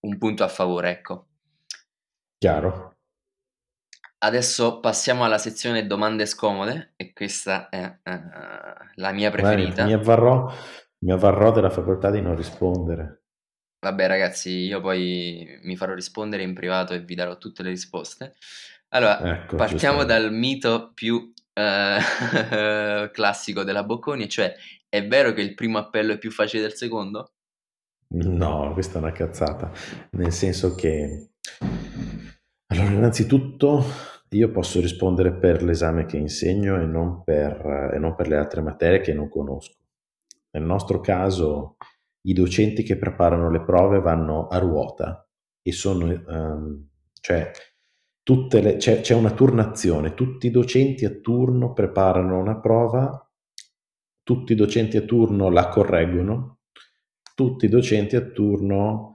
un 0.00 0.18
punto 0.18 0.44
a 0.44 0.48
favore, 0.48 0.90
ecco. 0.90 1.28
Chiaro. 2.36 2.99
Adesso 4.22 4.80
passiamo 4.80 5.24
alla 5.24 5.38
sezione 5.38 5.86
domande 5.86 6.26
scomode 6.26 6.92
e 6.96 7.14
questa 7.14 7.70
è 7.70 7.86
uh, 7.86 8.10
la 8.96 9.12
mia 9.12 9.30
preferita. 9.30 9.84
Beh, 9.84 9.88
mi, 9.88 9.94
avvarrò, 9.94 10.52
mi 10.98 11.12
avvarrò 11.12 11.52
della 11.52 11.70
facoltà 11.70 12.10
di 12.10 12.20
non 12.20 12.36
rispondere. 12.36 13.22
Vabbè 13.80 14.06
ragazzi, 14.06 14.50
io 14.50 14.82
poi 14.82 15.60
mi 15.62 15.74
farò 15.74 15.94
rispondere 15.94 16.42
in 16.42 16.52
privato 16.52 16.92
e 16.92 17.00
vi 17.00 17.14
darò 17.14 17.38
tutte 17.38 17.62
le 17.62 17.70
risposte. 17.70 18.34
Allora, 18.88 19.22
ecco, 19.22 19.56
partiamo 19.56 20.04
dal 20.04 20.30
mito 20.34 20.92
più 20.92 21.14
uh, 21.14 21.30
classico 23.12 23.64
della 23.64 23.84
Bocconi, 23.84 24.28
cioè 24.28 24.54
è 24.86 25.06
vero 25.06 25.32
che 25.32 25.40
il 25.40 25.54
primo 25.54 25.78
appello 25.78 26.12
è 26.12 26.18
più 26.18 26.30
facile 26.30 26.60
del 26.60 26.74
secondo? 26.74 27.32
No, 28.08 28.70
questa 28.74 28.98
è 28.98 29.02
una 29.02 29.12
cazzata, 29.12 29.72
nel 30.10 30.32
senso 30.32 30.74
che... 30.74 31.30
Allora, 32.66 32.90
innanzitutto 32.90 33.82
io 34.36 34.50
posso 34.50 34.80
rispondere 34.80 35.32
per 35.32 35.62
l'esame 35.62 36.06
che 36.06 36.16
insegno 36.16 36.80
e 36.80 36.84
non 36.84 37.22
per, 37.24 37.92
e 37.94 37.98
non 37.98 38.14
per 38.14 38.28
le 38.28 38.36
altre 38.36 38.60
materie 38.60 39.00
che 39.00 39.12
non 39.12 39.28
conosco. 39.28 39.76
Nel 40.52 40.62
nostro 40.62 41.00
caso 41.00 41.76
i 42.22 42.32
docenti 42.32 42.82
che 42.82 42.96
preparano 42.96 43.50
le 43.50 43.62
prove 43.62 44.00
vanno 44.00 44.46
a 44.46 44.58
ruota 44.58 45.26
e 45.62 45.72
sono, 45.72 46.06
um, 46.06 46.88
cioè, 47.20 47.50
le, 48.60 48.76
c'è, 48.76 49.00
c'è 49.00 49.14
una 49.14 49.32
turnazione, 49.32 50.14
tutti 50.14 50.46
i 50.46 50.50
docenti 50.50 51.04
a 51.04 51.10
turno 51.10 51.72
preparano 51.72 52.38
una 52.38 52.58
prova, 52.60 53.28
tutti 54.22 54.52
i 54.52 54.56
docenti 54.56 54.96
a 54.96 55.02
turno 55.02 55.50
la 55.50 55.68
correggono 55.68 56.60
tutti 57.40 57.64
i 57.64 57.68
docenti 57.70 58.16
a 58.16 58.20
turno 58.20 59.09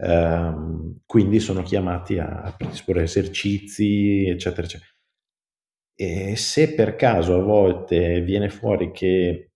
ehm, 0.00 1.00
quindi 1.06 1.40
sono 1.40 1.62
chiamati 1.62 2.18
a 2.18 2.54
predisporre 2.56 3.02
esercizi, 3.02 4.26
eccetera, 4.26 4.66
eccetera. 4.66 4.90
E 5.94 6.36
se 6.36 6.74
per 6.74 6.96
caso 6.96 7.34
a 7.34 7.42
volte 7.42 8.22
viene 8.22 8.48
fuori 8.48 8.90
che 8.90 9.50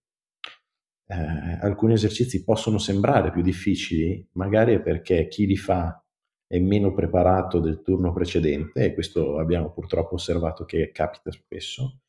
eh, 1.07 1.59
alcuni 1.61 1.95
esercizi 1.95 2.45
possono 2.45 2.79
sembrare 2.79 3.31
più 3.31 3.43
difficili, 3.43 4.27
magari 4.33 4.75
è 4.75 4.83
perché 4.83 5.29
chi 5.29 5.47
li 5.47 5.57
fa 5.57 5.99
è 6.47 6.59
meno 6.59 6.93
preparato 6.93 7.61
del 7.61 7.83
turno 7.83 8.13
precedente, 8.13 8.85
e 8.85 8.95
questo 8.95 9.39
abbiamo 9.39 9.73
purtroppo 9.73 10.15
osservato 10.15 10.65
che 10.65 10.91
capita 10.93 11.31
spesso, 11.31 12.01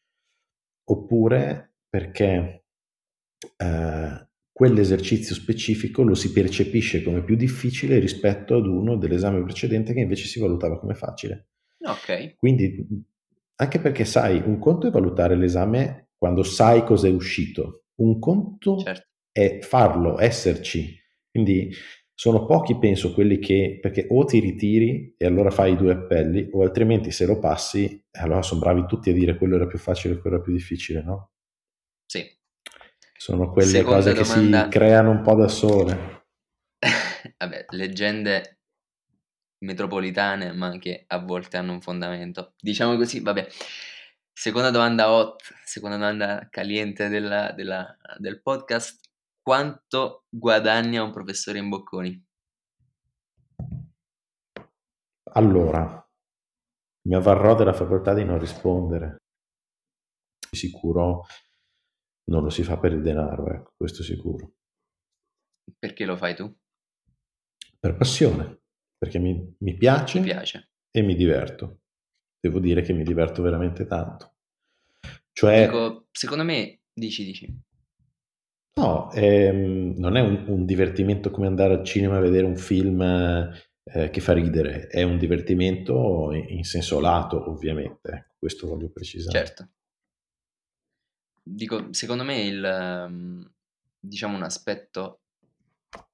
oppure 0.89 1.75
perché 1.89 2.65
eh, 3.57 4.27
quell'esercizio 4.55 5.35
specifico 5.35 6.01
lo 6.01 6.13
si 6.13 6.31
percepisce 6.31 7.03
come 7.03 7.25
più 7.25 7.35
difficile 7.35 7.99
rispetto 7.99 8.55
ad 8.55 8.65
uno 8.65 8.95
dell'esame 8.95 9.43
precedente 9.43 9.93
che 9.93 9.99
invece 9.99 10.27
si 10.27 10.39
valutava 10.39 10.79
come 10.79 10.93
facile. 10.93 11.49
Ok. 11.85 12.35
Quindi, 12.37 12.87
anche 13.55 13.79
perché 13.81 14.05
sai, 14.05 14.41
un 14.45 14.57
conto 14.57 14.87
è 14.87 14.91
valutare 14.91 15.35
l'esame 15.35 16.11
quando 16.17 16.41
sai 16.41 16.85
cosa 16.85 17.09
è 17.09 17.11
uscito, 17.11 17.87
un 17.95 18.17
conto 18.17 18.77
certo. 18.77 19.07
è 19.29 19.59
farlo, 19.61 20.21
esserci. 20.21 20.97
Quindi 21.29 21.69
sono 22.13 22.45
pochi, 22.45 22.77
penso, 22.77 23.13
quelli 23.13 23.39
che, 23.39 23.79
perché 23.81 24.05
o 24.07 24.23
ti 24.23 24.39
ritiri 24.39 25.15
e 25.17 25.25
allora 25.25 25.51
fai 25.51 25.73
i 25.73 25.77
due 25.77 25.91
appelli, 25.91 26.47
o 26.53 26.61
altrimenti 26.61 27.11
se 27.11 27.25
lo 27.25 27.39
passi, 27.39 28.01
allora 28.11 28.41
sono 28.41 28.61
bravi 28.61 28.85
tutti 28.87 29.09
a 29.09 29.13
dire 29.13 29.35
quello 29.35 29.57
era 29.57 29.67
più 29.67 29.79
facile 29.79 30.13
e 30.13 30.19
quello 30.19 30.37
era 30.37 30.45
più 30.45 30.53
difficile, 30.53 31.03
no? 31.03 31.31
Sono 33.17 33.49
quelle 33.51 33.69
Seconda 33.69 33.95
cose 33.97 34.13
domanda. 34.13 34.57
che 34.59 34.63
si 34.65 34.69
creano 34.77 35.11
un 35.11 35.21
po' 35.21 35.35
da 35.35 35.47
sole. 35.47 36.25
Vabbè, 37.37 37.65
leggende 37.69 38.59
metropolitane, 39.59 40.51
ma 40.51 40.77
che 40.77 41.05
a 41.07 41.19
volte 41.19 41.57
hanno 41.57 41.71
un 41.73 41.81
fondamento. 41.81 42.53
Diciamo 42.59 42.95
così, 42.97 43.21
vabbè. 43.21 43.47
Seconda 44.31 44.69
domanda 44.69 45.11
hot, 45.11 45.41
seconda 45.63 45.95
domanda 45.95 46.47
caliente 46.49 47.07
della, 47.07 47.51
della, 47.53 47.97
del 48.17 48.41
podcast. 48.41 48.99
Quanto 49.41 50.25
guadagna 50.29 51.03
un 51.03 51.11
professore 51.11 51.59
in 51.59 51.69
Bocconi? 51.69 52.25
Allora, 55.33 56.05
mi 57.07 57.15
avvarrò 57.15 57.55
della 57.55 57.73
facoltà 57.73 58.13
di 58.13 58.23
non 58.23 58.39
rispondere. 58.39 59.17
Di 60.49 60.57
sicuro 60.57 61.25
non 62.25 62.43
lo 62.43 62.49
si 62.49 62.63
fa 62.63 62.77
per 62.77 62.93
il 62.93 63.01
denaro, 63.01 63.47
ecco, 63.51 63.73
questo 63.75 64.03
sicuro. 64.03 64.53
Perché 65.77 66.05
lo 66.05 66.15
fai 66.15 66.35
tu? 66.35 66.53
Per 67.79 67.95
passione, 67.95 68.61
perché 68.97 69.19
mi, 69.19 69.55
mi, 69.59 69.75
piace, 69.75 70.21
piace 70.21 70.71
e 70.91 71.01
mi 71.01 71.15
diverto. 71.15 71.81
Devo 72.39 72.59
dire 72.59 72.81
che 72.81 72.93
mi 72.93 73.03
diverto 73.03 73.41
veramente 73.41 73.85
tanto. 73.85 74.37
Cioè, 75.31 75.65
Dico, 75.65 76.07
secondo 76.11 76.43
me, 76.43 76.81
dici, 76.93 77.23
dici. 77.23 77.61
No, 78.77 79.11
ehm, 79.11 79.95
non 79.97 80.17
è 80.17 80.21
un, 80.21 80.45
un, 80.47 80.65
divertimento 80.65 81.31
come 81.31 81.47
andare 81.47 81.73
al 81.75 81.85
cinema 81.85 82.17
a 82.17 82.21
vedere 82.21 82.45
un 82.45 82.57
film 82.57 83.01
eh, 83.01 84.09
che 84.09 84.19
fa 84.19 84.33
ridere, 84.33 84.87
è 84.87 85.01
un 85.03 85.17
divertimento 85.17 86.31
in, 86.33 86.57
in 86.57 86.63
senso 86.63 86.99
lato, 86.99 87.49
ovviamente. 87.49 88.09
Ecco, 88.09 88.33
questo 88.37 88.67
voglio 88.67 88.89
precisare. 88.89 89.45
Certo 89.45 89.74
dico, 91.45 91.93
secondo 91.93 92.23
me 92.23 92.41
il, 92.41 92.63
ehm, 92.63 93.53
diciamo, 93.99 94.35
un 94.35 94.43
aspetto 94.43 95.21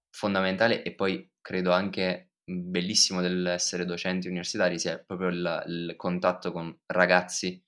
fondamentale 0.09 0.83
e 0.83 0.93
poi 0.93 1.31
credo 1.41 1.71
anche 1.71 2.31
bellissimo 2.43 3.21
dell'essere 3.21 3.85
docenti 3.85 4.27
universitari 4.27 4.77
sia 4.77 4.99
proprio 4.99 5.29
il, 5.29 5.63
il 5.67 5.93
contatto 5.95 6.51
con 6.51 6.77
ragazzi 6.87 7.63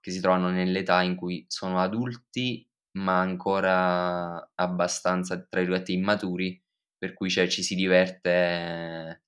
che 0.00 0.10
si 0.10 0.20
trovano 0.20 0.50
nell'età 0.50 1.02
in 1.02 1.14
cui 1.14 1.44
sono 1.48 1.78
adulti 1.78 2.68
ma 2.98 3.20
ancora 3.20 4.50
abbastanza, 4.54 5.40
tra 5.40 5.60
virgolette, 5.60 5.92
immaturi, 5.92 6.62
per 6.96 7.12
cui 7.12 7.28
cioè, 7.30 7.48
ci 7.48 7.62
si 7.62 7.74
diverte 7.74 9.24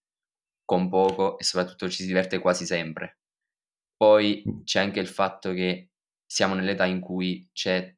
con 0.64 0.88
poco 0.88 1.38
e 1.38 1.44
soprattutto 1.44 1.88
ci 1.88 2.02
si 2.02 2.06
diverte 2.06 2.38
quasi 2.38 2.66
sempre. 2.66 3.18
Poi 3.96 4.42
mm. 4.46 4.62
c'è 4.64 4.80
anche 4.80 5.00
il 5.00 5.08
fatto 5.08 5.52
che 5.52 5.90
siamo 6.26 6.54
nell'età 6.54 6.84
in 6.84 7.00
cui 7.00 7.48
c'è, 7.52 7.94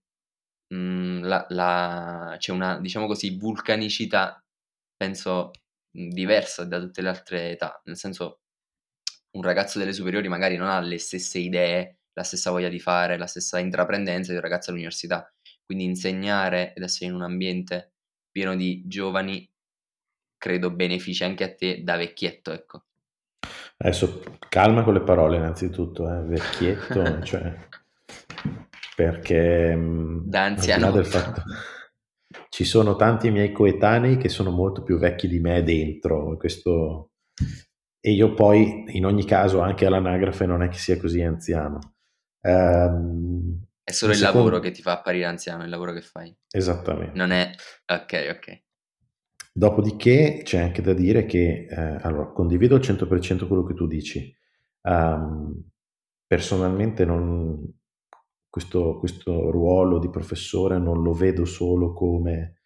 mh, 0.68 1.20
la, 1.22 1.46
la, 1.50 2.36
c'è 2.38 2.52
una, 2.52 2.78
diciamo 2.78 3.06
così, 3.06 3.36
vulcanicità, 3.36 4.42
penso, 4.96 5.50
diversa 5.90 6.64
da 6.64 6.78
tutte 6.78 7.02
le 7.02 7.08
altre 7.08 7.50
età, 7.50 7.80
nel 7.84 7.96
senso 7.96 8.40
un 9.32 9.42
ragazzo 9.42 9.78
delle 9.78 9.92
superiori 9.92 10.28
magari 10.28 10.56
non 10.56 10.68
ha 10.68 10.80
le 10.80 10.98
stesse 10.98 11.38
idee, 11.38 11.98
la 12.12 12.22
stessa 12.22 12.50
voglia 12.50 12.68
di 12.68 12.80
fare, 12.80 13.16
la 13.16 13.26
stessa 13.26 13.58
intraprendenza 13.58 14.30
di 14.30 14.36
un 14.36 14.42
ragazzo 14.42 14.70
all'università, 14.70 15.32
quindi 15.64 15.84
insegnare 15.84 16.74
ed 16.74 16.82
essere 16.82 17.06
in 17.06 17.14
un 17.14 17.22
ambiente 17.22 17.92
pieno 18.30 18.56
di 18.56 18.82
giovani 18.86 19.48
credo 20.36 20.70
benefici 20.70 21.24
anche 21.24 21.44
a 21.44 21.54
te 21.54 21.82
da 21.82 21.96
vecchietto, 21.96 22.52
ecco. 22.52 22.84
Adesso 23.78 24.38
calma 24.48 24.82
con 24.82 24.94
le 24.94 25.02
parole 25.02 25.36
innanzitutto, 25.36 26.10
eh, 26.10 26.22
vecchietto, 26.22 27.22
cioè 27.22 27.68
perché 28.98 29.76
mm, 29.76 30.22
da 30.24 30.46
anziano 30.46 30.90
del 30.90 31.06
fatto, 31.06 31.44
ci 32.50 32.64
sono 32.64 32.96
tanti 32.96 33.30
miei 33.30 33.52
coetanei 33.52 34.16
che 34.16 34.28
sono 34.28 34.50
molto 34.50 34.82
più 34.82 34.98
vecchi 34.98 35.28
di 35.28 35.38
me 35.38 35.62
dentro 35.62 36.36
questo, 36.36 37.12
e 38.00 38.10
io 38.10 38.34
poi 38.34 38.86
in 38.88 39.06
ogni 39.06 39.24
caso 39.24 39.60
anche 39.60 39.86
all'anagrafe 39.86 40.46
non 40.46 40.64
è 40.64 40.68
che 40.68 40.78
sia 40.78 40.98
così 40.98 41.22
anziano. 41.22 41.94
Um, 42.40 43.64
è 43.84 43.92
solo 43.92 44.10
il 44.10 44.18
secondo... 44.18 44.38
lavoro 44.38 44.58
che 44.58 44.72
ti 44.72 44.82
fa 44.82 44.94
apparire 44.94 45.26
anziano 45.26 45.62
il 45.62 45.70
lavoro 45.70 45.92
che 45.92 46.02
fai. 46.02 46.36
Esattamente. 46.50 47.16
Non 47.16 47.30
è 47.30 47.52
ok 47.86 48.36
ok. 48.36 48.62
Dopodiché 49.52 50.40
c'è 50.42 50.58
anche 50.58 50.82
da 50.82 50.92
dire 50.92 51.24
che 51.24 51.68
eh, 51.70 51.98
allora 52.00 52.32
condivido 52.32 52.74
al 52.74 52.80
100% 52.80 53.46
quello 53.46 53.62
che 53.62 53.74
tu 53.74 53.86
dici. 53.86 54.36
Um, 54.82 55.70
personalmente 56.26 57.04
non, 57.04 57.77
questo, 58.48 58.98
questo 58.98 59.50
ruolo 59.50 59.98
di 59.98 60.10
professore 60.10 60.78
non 60.78 61.02
lo 61.02 61.12
vedo 61.12 61.44
solo 61.44 61.92
come 61.92 62.62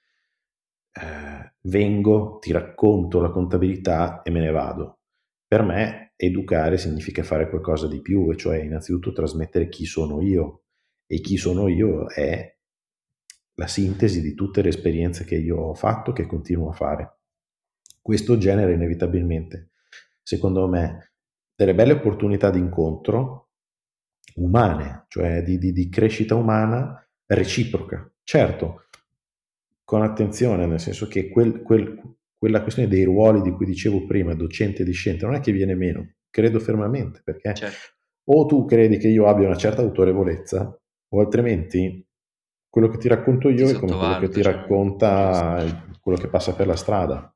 eh, 0.92 1.54
vengo, 1.62 2.38
ti 2.38 2.52
racconto 2.52 3.20
la 3.20 3.30
contabilità 3.30 4.22
e 4.22 4.30
me 4.30 4.40
ne 4.40 4.50
vado. 4.50 4.98
Per 5.46 5.62
me 5.62 6.12
educare 6.16 6.78
significa 6.78 7.22
fare 7.22 7.48
qualcosa 7.48 7.88
di 7.88 8.00
più, 8.00 8.30
e 8.30 8.36
cioè 8.36 8.58
innanzitutto 8.58 9.12
trasmettere 9.12 9.68
chi 9.68 9.84
sono 9.84 10.20
io 10.20 10.62
e 11.06 11.20
chi 11.20 11.36
sono 11.36 11.68
io 11.68 12.06
è 12.06 12.56
la 13.54 13.66
sintesi 13.66 14.22
di 14.22 14.34
tutte 14.34 14.62
le 14.62 14.68
esperienze 14.68 15.24
che 15.24 15.36
io 15.36 15.58
ho 15.58 15.74
fatto, 15.74 16.12
che 16.12 16.26
continuo 16.26 16.70
a 16.70 16.72
fare. 16.72 17.18
Questo 18.00 18.38
genera 18.38 18.72
inevitabilmente, 18.72 19.72
secondo 20.22 20.66
me, 20.68 21.12
delle 21.54 21.74
belle 21.74 21.92
opportunità 21.92 22.50
di 22.50 22.58
incontro 22.58 23.50
umane, 24.36 25.04
cioè 25.08 25.42
di, 25.42 25.58
di, 25.58 25.72
di 25.72 25.88
crescita 25.88 26.34
umana 26.34 27.04
reciproca. 27.26 28.10
Certo, 28.22 28.86
con 29.84 30.02
attenzione, 30.02 30.66
nel 30.66 30.80
senso 30.80 31.06
che 31.06 31.28
quel, 31.28 31.62
quel, 31.62 32.00
quella 32.36 32.62
questione 32.62 32.88
dei 32.88 33.04
ruoli 33.04 33.42
di 33.42 33.50
cui 33.50 33.66
dicevo 33.66 34.06
prima, 34.06 34.34
docente 34.34 34.82
e 34.82 34.84
discente, 34.84 35.24
non 35.26 35.34
è 35.34 35.40
che 35.40 35.52
viene 35.52 35.74
meno, 35.74 36.14
credo 36.30 36.60
fermamente, 36.60 37.20
perché 37.22 37.54
certo. 37.54 37.94
o 38.24 38.46
tu 38.46 38.64
credi 38.64 38.96
che 38.96 39.08
io 39.08 39.26
abbia 39.26 39.46
una 39.46 39.56
certa 39.56 39.82
autorevolezza, 39.82 40.80
o 41.08 41.20
altrimenti 41.20 42.04
quello 42.68 42.88
che 42.88 42.96
ti 42.96 43.08
racconto 43.08 43.50
io 43.50 43.66
ti 43.66 43.74
è 43.74 43.78
come 43.78 43.92
quello 43.96 44.18
che 44.18 44.28
ti 44.28 44.42
cioè, 44.42 44.52
racconta 44.52 45.90
quello 46.00 46.18
che 46.18 46.28
passa 46.28 46.54
per 46.54 46.66
la 46.66 46.76
strada. 46.76 47.34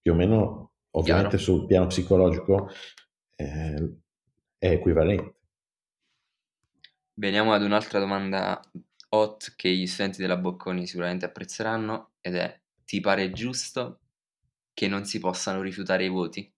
Più 0.00 0.12
o 0.12 0.16
meno, 0.16 0.72
ovviamente 0.96 1.36
Chiaro. 1.36 1.44
sul 1.44 1.66
piano 1.66 1.86
psicologico 1.86 2.68
eh, 3.36 3.96
è 4.58 4.68
equivalente. 4.68 5.33
Veniamo 7.16 7.52
ad 7.52 7.62
un'altra 7.62 8.00
domanda 8.00 8.60
hot 9.10 9.54
che 9.56 9.70
gli 9.70 9.86
studenti 9.86 10.20
della 10.20 10.36
Bocconi 10.36 10.86
sicuramente 10.86 11.24
apprezzeranno 11.24 12.14
ed 12.20 12.34
è 12.34 12.60
ti 12.84 13.00
pare 13.00 13.30
giusto 13.30 14.00
che 14.72 14.88
non 14.88 15.04
si 15.04 15.20
possano 15.20 15.62
rifiutare 15.62 16.04
i 16.04 16.08
voti? 16.08 16.52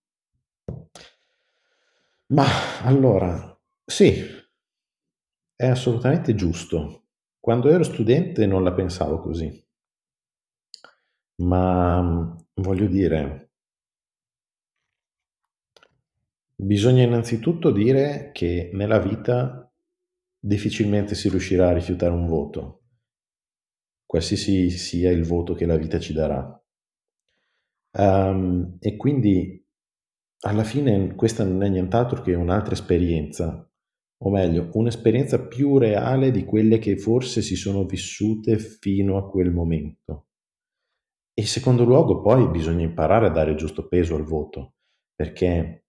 Ma 2.28 2.80
allora, 2.82 3.58
sì, 3.84 4.24
è 5.54 5.66
assolutamente 5.66 6.34
giusto. 6.34 7.08
Quando 7.38 7.68
ero 7.68 7.82
studente 7.82 8.46
non 8.46 8.64
la 8.64 8.72
pensavo 8.72 9.20
così, 9.20 9.62
ma 11.42 12.36
voglio 12.54 12.86
dire, 12.86 13.50
bisogna 16.54 17.02
innanzitutto 17.02 17.70
dire 17.70 18.30
che 18.32 18.70
nella 18.72 18.98
vita 18.98 19.65
difficilmente 20.46 21.14
si 21.14 21.28
riuscirà 21.28 21.68
a 21.68 21.72
rifiutare 21.72 22.12
un 22.12 22.26
voto, 22.26 22.82
qualsiasi 24.04 24.70
sia 24.70 25.10
il 25.10 25.24
voto 25.24 25.54
che 25.54 25.66
la 25.66 25.76
vita 25.76 25.98
ci 25.98 26.12
darà. 26.12 26.64
Um, 27.98 28.76
e 28.78 28.96
quindi 28.96 29.64
alla 30.40 30.64
fine 30.64 31.14
questa 31.14 31.44
non 31.44 31.62
è 31.62 31.68
nient'altro 31.68 32.22
che 32.22 32.34
un'altra 32.34 32.74
esperienza 32.74 33.68
o 34.18 34.30
meglio, 34.30 34.70
un'esperienza 34.72 35.46
più 35.46 35.76
reale 35.78 36.30
di 36.30 36.44
quelle 36.44 36.78
che 36.78 36.96
forse 36.96 37.42
si 37.42 37.54
sono 37.54 37.84
vissute 37.84 38.58
fino 38.58 39.18
a 39.18 39.28
quel 39.28 39.50
momento. 39.50 40.28
E 41.34 41.44
secondo 41.44 41.84
luogo 41.84 42.22
poi 42.22 42.48
bisogna 42.48 42.84
imparare 42.84 43.26
a 43.26 43.30
dare 43.30 43.56
giusto 43.56 43.88
peso 43.88 44.14
al 44.14 44.24
voto, 44.24 44.76
perché 45.14 45.85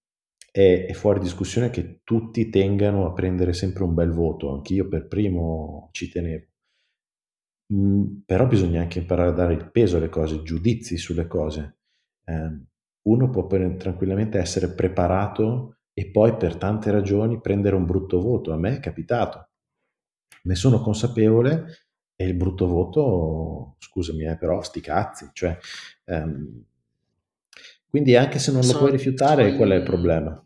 è, 0.52 0.86
è 0.88 0.94
fuori 0.94 1.20
discussione 1.20 1.70
che 1.70 2.02
tutti 2.04 2.50
tengano 2.50 3.06
a 3.06 3.14
prendere 3.14 3.54
sempre 3.54 3.84
un 3.84 3.94
bel 3.94 4.12
voto, 4.12 4.54
anch'io 4.54 4.88
per 4.88 5.08
primo 5.08 5.90
ci 5.92 6.10
tenevo. 6.10 6.46
Mm, 7.74 8.20
però 8.26 8.48
bisogna 8.48 8.82
anche 8.82 9.00
imparare 9.00 9.30
a 9.30 9.34
dare 9.34 9.54
il 9.54 9.70
peso 9.72 9.98
alle 9.98 10.10
cose, 10.10 10.42
giudizi 10.44 10.98
sulle 10.98 11.28
cose. 11.28 11.78
Eh, 12.24 12.60
uno 13.08 13.30
può 13.30 13.48
tranquillamente 13.48 14.38
essere 14.38 14.74
preparato 14.74 15.78
e 15.94 16.10
poi 16.12 16.36
per 16.38 16.58
tante 16.58 16.92
ragioni 16.92 17.42
prendere 17.42 17.76
un 17.76 17.86
brutto 17.86 18.22
voto. 18.22 18.54
A 18.54 18.58
me 18.58 18.78
è 18.78 18.80
capitato, 18.80 19.50
ne 20.44 20.56
sono 20.56 20.80
consapevole 20.82 21.88
e 22.16 22.26
il 22.26 22.36
brutto 22.36 22.68
voto, 22.68 23.76
scusami, 23.80 24.26
eh, 24.26 24.38
però 24.38 24.62
sti 24.62 24.82
cazzi. 24.82 25.30
Cioè, 25.34 25.58
um, 26.06 26.64
quindi 27.90 28.16
anche 28.16 28.40
se 28.40 28.52
non 28.52 28.64
sono, 28.64 28.74
lo 28.74 28.86
puoi 28.86 28.92
rifiutare, 28.98 29.56
qual 29.56 29.70
è 29.70 29.76
il 29.76 29.84
problema? 29.84 30.46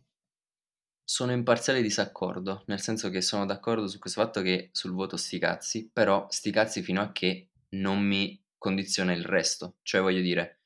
Sono 1.04 1.32
in 1.32 1.44
parziale 1.44 1.82
disaccordo, 1.82 2.64
nel 2.68 2.80
senso 2.80 3.10
che 3.10 3.22
sono 3.22 3.46
d'accordo 3.46 3.88
su 3.88 4.00
questo 4.00 4.22
fatto 4.22 4.42
che 4.42 4.70
sul 4.72 4.92
voto 4.94 5.18
sti 5.18 5.40
cazzi, 5.40 5.90
però 5.92 6.28
sti 6.30 6.52
cazzi 6.52 6.82
fino 6.82 7.02
a 7.02 7.12
che 7.12 7.50
non 7.72 8.02
mi 8.02 8.42
condiziona 8.58 9.14
il 9.14 9.26
resto. 9.26 9.78
Cioè 9.82 10.02
voglio 10.02 10.22
dire, 10.22 10.62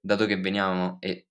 dato 0.00 0.26
che 0.26 0.40
veniamo 0.40 0.96
e 1.00 1.26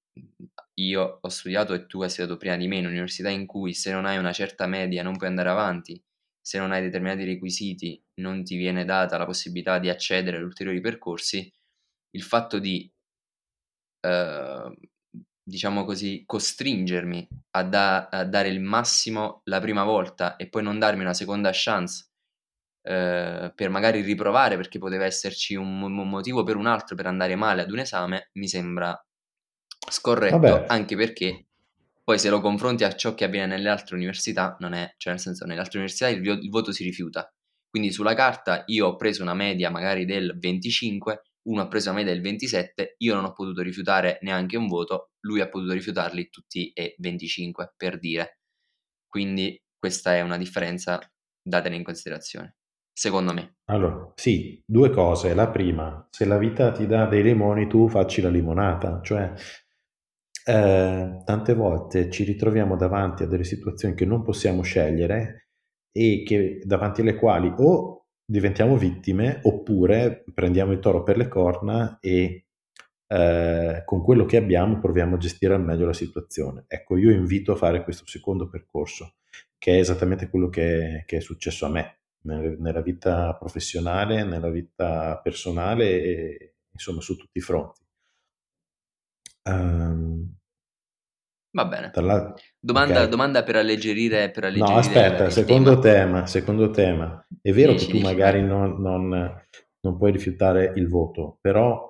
io 0.76 1.20
ho 1.22 1.30
studiato 1.30 1.74
e 1.74 1.86
tu 1.86 2.02
hai 2.02 2.10
studiato 2.10 2.38
prima 2.38 2.58
di 2.58 2.68
me 2.68 2.78
in 2.78 2.86
università 2.86 3.30
in 3.30 3.46
cui 3.46 3.74
se 3.74 3.92
non 3.92 4.06
hai 4.06 4.18
una 4.18 4.34
certa 4.34 4.68
media 4.68 5.04
non 5.04 5.18
puoi 5.18 5.30
andare 5.30 5.50
avanti, 5.50 6.02
se 6.40 6.58
non 6.58 6.72
hai 6.72 6.82
determinati 6.82 7.24
requisiti 7.24 8.04
non 8.16 8.44
ti 8.44 8.58
viene 8.58 8.84
data 8.84 9.18
la 9.18 9.26
possibilità 9.26 9.80
di 9.80 9.90
accedere 9.90 10.38
ad 10.38 10.44
ulteriori 10.44 10.82
percorsi, 10.82 11.52
il 12.12 12.24
fatto 12.24 12.60
di, 12.60 12.92
eh, 14.02 14.78
diciamo 15.44 15.86
così, 15.86 16.24
costringermi 16.26 17.28
a, 17.52 17.64
da- 17.64 18.10
a, 18.10 18.26
dare 18.26 18.50
il 18.50 18.60
massimo 18.60 19.42
la 19.46 19.60
prima 19.60 19.84
volta 19.84 20.36
e 20.36 20.50
poi 20.50 20.64
non 20.64 20.80
darmi 20.80 21.02
una 21.02 21.14
seconda 21.14 21.52
chance 21.54 22.10
eh, 22.84 23.52
per 23.54 23.70
magari 23.70 24.02
riprovare 24.02 24.56
perché 24.56 24.80
poteva 24.80 25.06
esserci 25.06 25.56
un, 25.56 25.82
un 25.82 26.10
motivo 26.10 26.44
per 26.44 26.56
un 26.56 26.68
altro 26.68 26.96
per 26.96 27.06
andare 27.06 27.36
male 27.36 27.62
ad 27.62 27.72
un 27.72 27.80
esame, 27.80 28.30
mi 28.34 28.48
sembra 28.48 29.00
Scorretto, 29.90 30.38
Vabbè. 30.38 30.66
anche 30.68 30.96
perché 30.96 31.48
poi 32.04 32.20
se 32.20 32.30
lo 32.30 32.42
confronti 32.42 32.84
a 32.84 32.96
ciò 32.96 33.14
che 33.14 33.26
avviene 33.26 33.48
nelle 33.48 33.70
altre 33.70 33.96
università, 33.96 34.56
non 34.60 34.74
è, 34.74 34.94
cioè 34.98 35.14
nel 35.14 35.22
senso, 35.22 35.46
nelle 35.46 35.60
altre 35.60 35.80
università 35.80 36.10
il, 36.10 36.26
il 36.26 36.50
voto 36.50 36.72
si 36.72 36.84
rifiuta. 36.84 37.32
Quindi 37.70 37.92
sulla 37.92 38.14
carta 38.14 38.64
io 38.68 38.88
ho 38.88 38.96
preso 38.96 39.22
una 39.22 39.34
media 39.34 39.70
magari 39.70 40.06
del 40.06 40.38
25, 40.38 41.22
uno 41.44 41.62
ha 41.62 41.68
preso 41.68 41.90
una 41.90 42.00
media 42.00 42.14
del 42.14 42.22
27, 42.22 42.96
io 42.98 43.16
non 43.16 43.26
ho 43.26 43.34
potuto 43.34 43.62
rifiutare 43.62 44.20
neanche 44.22 44.58
un 44.58 44.68
voto, 44.68 45.12
lui 45.22 45.42
ha 45.42 45.50
potuto 45.50 45.74
rifiutarli 45.74 46.30
tutti 46.30 46.72
e 46.72 46.96
25, 46.98 47.74
per 47.76 48.00
dire. 48.00 48.40
Quindi 49.08 49.60
questa 49.78 50.16
è 50.16 50.22
una 50.22 50.38
differenza 50.38 51.00
da 51.42 51.58
tenere 51.58 51.78
in 51.78 51.84
considerazione, 51.84 52.58
secondo 52.94 53.34
me. 53.34 53.56
Allora, 53.66 54.12
sì, 54.16 54.62
due 54.66 54.92
cose. 54.92 55.34
La 55.34 55.50
prima, 55.50 56.08
se 56.10 56.26
la 56.26 56.38
vita 56.38 56.72
ti 56.72 56.86
dà 56.86 57.08
dei 57.08 57.24
limoni, 57.24 57.68
tu 57.68 57.88
facci 57.90 58.22
la 58.22 58.30
limonata, 58.30 59.02
cioè 59.02 59.34
eh, 60.46 61.22
tante 61.24 61.54
volte 61.54 62.10
ci 62.10 62.24
ritroviamo 62.24 62.76
davanti 62.76 63.24
a 63.24 63.28
delle 63.28 63.44
situazioni 63.44 63.96
che 63.96 64.06
non 64.06 64.24
possiamo 64.24 64.62
scegliere 64.62 65.50
e 65.92 66.24
che, 66.26 66.62
davanti 66.64 67.02
alle 67.02 67.16
quali 67.16 67.52
o 67.58 68.01
diventiamo 68.32 68.78
vittime 68.78 69.42
oppure 69.44 70.24
prendiamo 70.34 70.72
il 70.72 70.80
toro 70.80 71.04
per 71.04 71.18
le 71.18 71.28
corna 71.28 71.98
e 72.00 72.46
eh, 73.08 73.82
con 73.84 74.02
quello 74.02 74.26
che 74.26 74.38
abbiamo 74.38 74.80
proviamo 74.80 75.16
a 75.16 75.18
gestire 75.18 75.54
al 75.54 75.64
meglio 75.64 75.86
la 75.86 75.94
situazione. 75.94 76.64
Ecco, 76.68 76.96
io 76.96 77.12
invito 77.12 77.52
a 77.52 77.58
fare 77.58 77.84
questo 77.84 78.08
secondo 78.08 78.48
percorso, 78.48 79.16
che 79.58 79.74
è 79.74 79.80
esattamente 79.80 80.30
quello 80.30 80.48
che, 80.48 81.04
che 81.06 81.18
è 81.18 81.20
successo 81.20 81.66
a 81.66 81.70
me 81.70 81.98
nella 82.22 82.82
vita 82.82 83.36
professionale, 83.36 84.24
nella 84.24 84.50
vita 84.50 85.20
personale 85.22 86.02
e 86.02 86.56
insomma 86.72 87.02
su 87.02 87.18
tutti 87.18 87.40
i 87.40 87.42
fronti. 87.42 87.82
Um, 89.44 90.41
Va 91.54 91.66
bene. 91.66 91.92
Domanda, 92.60 93.00
okay. 93.00 93.10
domanda, 93.10 93.44
per 93.44 93.58
alleggerire, 93.58 94.32
per 94.32 94.46
alleggerire 94.46 94.74
No, 94.74 94.80
aspetta, 94.80 95.30
secondo 95.30 95.80
tema. 95.80 96.06
tema. 96.06 96.26
secondo 96.26 96.70
tema. 96.70 97.28
È 97.42 97.52
vero 97.52 97.74
dici, 97.74 97.86
che 97.86 97.92
tu 97.92 97.98
dici, 97.98 98.10
magari 98.10 98.42
non, 98.42 98.80
non, 98.80 99.10
non 99.82 99.98
puoi 99.98 100.12
rifiutare 100.12 100.72
il 100.76 100.88
voto, 100.88 101.38
però 101.42 101.90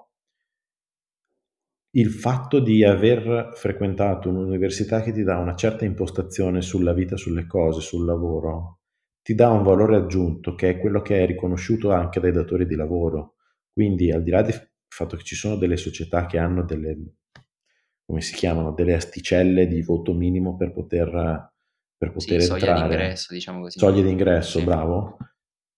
il 1.94 2.10
fatto 2.10 2.60
di 2.60 2.84
aver 2.84 3.52
frequentato 3.54 4.30
un'università 4.30 5.02
che 5.02 5.12
ti 5.12 5.24
dà 5.24 5.38
una 5.38 5.56
certa 5.56 5.86
impostazione 5.86 6.62
sulla 6.62 6.94
vita, 6.94 7.18
sulle 7.18 7.46
cose, 7.46 7.82
sul 7.82 8.06
lavoro, 8.06 8.80
ti 9.22 9.36
dà 9.36 9.50
un 9.50 9.62
valore 9.62 9.98
aggiunto 9.98 10.56
che 10.56 10.70
è 10.70 10.80
quello 10.80 11.02
che 11.02 11.22
è 11.22 11.26
riconosciuto 11.26 11.92
anche 11.92 12.20
dai 12.20 12.32
datori 12.32 12.66
di 12.66 12.76
lavoro. 12.76 13.36
Quindi 13.72 14.12
al 14.12 14.24
di 14.24 14.32
là 14.32 14.42
del 14.42 14.70
fatto 14.88 15.18
che 15.18 15.24
ci 15.24 15.36
sono 15.36 15.56
delle 15.56 15.78
società 15.78 16.26
che 16.26 16.38
hanno 16.38 16.64
delle, 16.64 16.98
come 18.12 18.22
si 18.22 18.36
chiamano, 18.36 18.74
delle 18.74 18.94
asticelle 18.94 19.68
di 19.68 19.82
voto 19.82 20.14
minimo 20.14 20.58
per 20.58 20.74
poter, 20.74 21.50
per 21.98 22.12
poter 22.12 22.42
sì, 22.42 22.52
entrare. 22.52 22.60
Soglie 22.60 22.88
d'ingresso, 22.88 23.34
diciamo 23.34 23.62
così. 23.62 23.80
Soglie 23.80 24.04
d'ingresso, 24.04 24.60
sì. 24.60 24.66
bravo. 24.66 25.18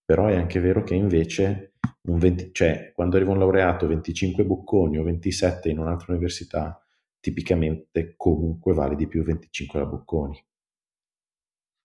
Però 0.03 0.25
è 0.25 0.35
anche 0.35 0.59
vero 0.59 0.81
che 0.81 0.95
invece, 0.95 1.73
20, 2.01 2.49
cioè, 2.51 2.91
quando 2.91 3.17
arriva 3.17 3.33
un 3.33 3.37
laureato 3.37 3.85
25 3.85 4.45
bocconi 4.45 4.97
o 4.97 5.03
27 5.03 5.69
in 5.69 5.77
un'altra 5.77 6.11
università, 6.11 6.83
tipicamente 7.19 8.15
comunque 8.17 8.73
vale 8.73 8.95
di 8.95 9.07
più 9.07 9.21
25 9.21 9.79
la 9.79 9.85
bocconi. 9.85 10.45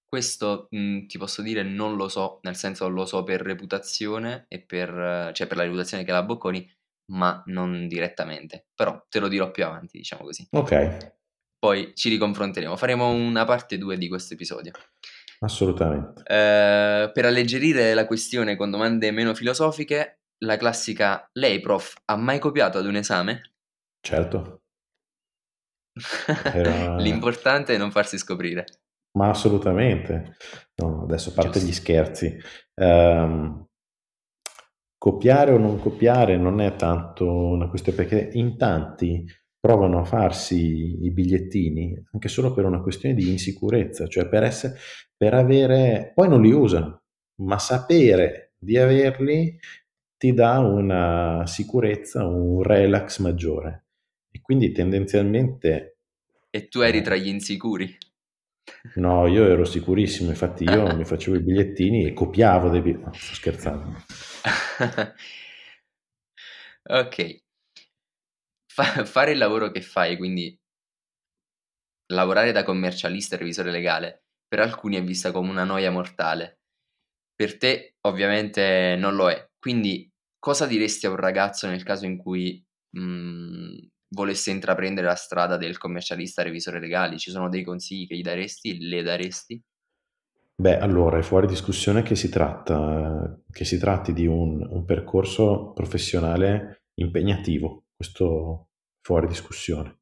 Questo, 0.03 0.69
mhmm, 0.71 1.07
ti 1.09 1.19
posso 1.19 1.43
dire 1.43 1.63
non 1.63 1.95
lo 1.97 2.09
so, 2.09 2.39
nel 2.45 2.57
senso 2.57 2.89
lo 2.89 3.05
so 3.05 3.23
per 3.23 3.43
reputazione 3.43 4.47
e 4.49 4.63
per 4.63 5.31
cioè 5.35 5.47
per 5.47 5.59
la 5.59 5.65
reputazione 5.65 6.05
che 6.05 6.11
ha 6.11 6.15
la 6.15 6.23
Bocconi, 6.23 6.67
ma 7.12 7.42
non 7.47 7.87
direttamente. 7.88 8.66
Però 8.75 9.07
te 9.09 9.18
lo 9.18 9.29
dirò 9.29 9.51
più 9.51 9.64
avanti, 9.64 9.99
diciamo 9.99 10.23
così. 10.25 10.47
Ok. 10.51 11.16
Poi 11.59 11.92
ci 11.94 12.09
riconfronteremo, 12.09 12.77
faremo 12.77 13.11
una 13.11 13.44
parte 13.44 13.79
2 13.79 13.99
di 13.99 14.09
questo 14.09 14.35
episodio. 14.35 14.73
Assolutamente. 15.40 16.23
Eh, 16.23 17.11
per 17.12 17.25
alleggerire 17.25 17.94
la 17.94 18.07
questione 18.07 18.57
con 18.57 18.71
domande 18.71 19.11
meno 19.11 19.35
filosofiche, 19.35 20.21
la 20.44 20.57
classica 20.57 21.29
lei, 21.33 21.61
prof, 21.61 21.94
ha 22.07 22.16
mai 22.16 22.38
copiato 22.38 22.79
ad 22.79 22.87
un 22.87 22.97
esame? 22.97 23.53
Certo. 24.01 24.62
Era... 26.44 26.97
L'importante 26.99 27.75
è 27.75 27.79
non 27.79 27.90
farsi 27.90 28.18
scoprire. 28.18 28.64
Ma 29.18 29.31
assolutamente. 29.31 30.37
No, 30.77 31.03
adesso 31.03 31.31
a 31.31 31.33
parte 31.33 31.59
Giusto. 31.59 31.66
gli 31.66 31.73
scherzi. 31.73 32.38
Um, 32.75 33.68
copiare 34.99 35.53
o 35.53 35.59
non 35.59 35.79
copiare 35.79 36.37
non 36.37 36.61
è 36.61 36.75
tanto 36.75 37.25
una 37.33 37.69
questione 37.69 37.97
perché 37.97 38.31
in 38.33 38.59
tanti 38.59 39.25
provano 39.61 40.01
a 40.01 40.05
farsi 40.05 41.05
i 41.05 41.11
bigliettini 41.11 41.97
anche 42.13 42.29
solo 42.29 42.53
per 42.53 42.65
una 42.65 42.81
questione 42.81 43.15
di 43.15 43.31
insicurezza, 43.31 44.07
cioè 44.07 44.29
per, 44.29 44.43
essere, 44.43 44.77
per 45.17 45.35
avere, 45.35 46.13
poi 46.15 46.29
non 46.29 46.43
li 46.43 46.53
usano, 46.53 47.03
ma 47.43 47.59
sapere 47.59 48.55
di 48.59 48.77
averli 48.77 49.59
ti 50.17 50.33
dà 50.35 50.59
una 50.59 51.47
sicurezza, 51.47 52.27
un 52.27 52.63
relax 52.63 53.21
maggiore. 53.21 53.87
E 54.31 54.41
quindi 54.41 54.73
tendenzialmente... 54.73 55.99
E 56.51 56.69
tu 56.69 56.81
eri 56.81 57.03
tra 57.03 57.15
gli 57.15 57.29
insicuri? 57.29 57.97
No, 58.97 59.27
io 59.27 59.45
ero 59.45 59.65
sicurissimo, 59.65 60.31
infatti 60.31 60.65
io 60.65 60.95
mi 60.95 61.05
facevo 61.05 61.37
i 61.37 61.43
bigliettini 61.43 62.07
e 62.07 62.13
copiavo 62.13 62.69
dei 62.69 62.81
bigliettini. 62.81 63.07
No, 63.07 63.13
sto 63.13 63.35
scherzando. 63.35 64.05
ok. 66.85 67.43
Fa- 68.71 69.05
fare 69.05 69.33
il 69.33 69.39
lavoro 69.39 69.71
che 69.71 69.81
fai, 69.81 70.17
quindi 70.17 70.59
lavorare 72.13 72.53
da 72.53 72.65
commercialista 72.65 73.35
e 73.35 73.39
revisore 73.39 73.71
legale, 73.71 74.25
per 74.47 74.61
alcuni 74.61 74.97
è 74.97 75.03
vista 75.03 75.33
come 75.33 75.51
una 75.51 75.65
noia 75.65 75.91
mortale. 75.91 76.61
Per 77.35 77.59
te 77.59 77.97
ovviamente 78.03 78.97
non 78.99 79.15
lo 79.15 79.31
è. 79.31 79.49
Quindi 79.59 80.11
cosa 80.39 80.67
diresti 80.67 81.07
a 81.07 81.11
un 81.11 81.17
ragazzo 81.17 81.67
nel 81.67 81.83
caso 81.83 82.07
in 82.07 82.17
cui 82.17 82.65
mh, 82.91 83.01
mm, 83.01 83.77
volesse 84.11 84.51
intraprendere 84.51 85.07
la 85.07 85.14
strada 85.14 85.57
del 85.57 85.79
commercialista 85.79 86.42
revisore 86.42 86.81
legale? 86.81 87.18
Ci 87.18 87.31
sono 87.31 87.49
dei 87.49 87.64
consigli 87.64 88.07
che 88.07 88.16
gli 88.16 88.23
daresti? 88.23 88.79
Le 88.81 89.03
daresti? 89.03 89.62
Beh, 90.61 90.79
allora 90.79 91.18
è 91.18 91.23
fuori 91.23 91.47
discussione 91.47 92.03
che 92.03 92.16
si, 92.16 92.29
tratta, 92.29 93.40
che 93.51 93.64
si 93.64 93.79
tratti 93.79 94.12
di 94.12 94.27
un, 94.27 94.61
un 94.68 94.85
percorso 94.85 95.73
professionale 95.73 96.87
impegnativo, 96.94 97.85
questo 97.94 98.71
fuori 99.01 99.29
discussione. 99.29 100.01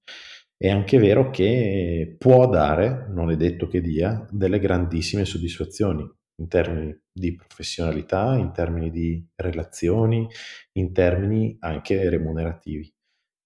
È 0.57 0.71
anche 0.71 0.97
vero 0.99 1.29
che 1.29 2.17
può 2.19 2.49
dare, 2.49 3.07
non 3.11 3.31
è 3.31 3.37
detto 3.37 3.69
che 3.69 3.83
dia, 3.83 4.27
delle 4.31 4.59
grandissime 4.59 5.27
soddisfazioni 5.27 6.11
in 6.39 6.49
termini 6.49 6.99
di 7.13 7.35
professionalità, 7.35 8.35
in 8.37 8.53
termini 8.53 8.91
di 8.91 9.27
relazioni, 9.35 10.27
in 10.73 10.93
termini 10.93 11.57
anche 11.61 12.09
remunerativi. 12.09 12.91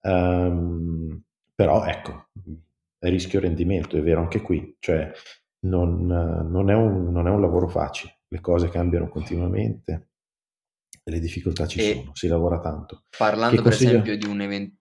Um, 0.02 1.22
però 1.54 1.84
ecco, 1.84 2.28
rischio 3.00 3.40
rendimento, 3.40 3.96
è 3.96 4.02
vero 4.02 4.20
anche 4.20 4.40
qui, 4.40 4.76
cioè 4.78 5.12
non, 5.66 6.06
non, 6.06 6.70
è 6.70 6.74
un, 6.74 7.10
non, 7.10 7.26
è 7.26 7.30
un, 7.30 7.40
lavoro 7.40 7.68
facile, 7.68 8.20
le 8.28 8.40
cose 8.40 8.68
cambiano 8.68 9.08
continuamente, 9.08 10.08
le 11.04 11.18
difficoltà 11.18 11.66
ci 11.66 11.80
e 11.80 11.94
sono, 11.94 12.10
si 12.14 12.28
lavora 12.28 12.60
tanto. 12.60 13.04
Parlando 13.16 13.56
che 13.56 13.62
per 13.62 13.70
consiglio... 13.72 13.90
esempio 13.90 14.16
di 14.16 14.26
un 14.26 14.40
evento... 14.40 14.76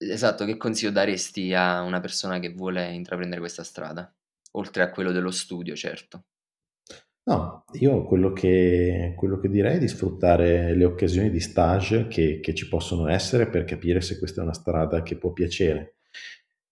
Esatto, 0.00 0.44
che 0.44 0.56
consiglio 0.56 0.92
daresti 0.92 1.52
a 1.54 1.80
una 1.82 2.00
persona 2.00 2.38
che 2.38 2.52
vuole 2.52 2.92
intraprendere 2.92 3.40
questa 3.40 3.64
strada? 3.64 4.14
Oltre 4.52 4.82
a 4.82 4.90
quello 4.90 5.10
dello 5.10 5.32
studio, 5.32 5.74
certo. 5.74 6.24
No, 7.28 7.64
io 7.72 8.04
quello 8.04 8.32
che, 8.32 9.12
quello 9.14 9.38
che 9.38 9.50
direi 9.50 9.76
è 9.76 9.78
di 9.78 9.86
sfruttare 9.86 10.74
le 10.74 10.84
occasioni 10.86 11.28
di 11.28 11.40
stage 11.40 12.06
che, 12.08 12.40
che 12.40 12.54
ci 12.54 12.68
possono 12.68 13.06
essere 13.06 13.48
per 13.50 13.64
capire 13.64 14.00
se 14.00 14.16
questa 14.18 14.40
è 14.40 14.44
una 14.44 14.54
strada 14.54 15.02
che 15.02 15.18
può 15.18 15.32
piacere 15.34 15.96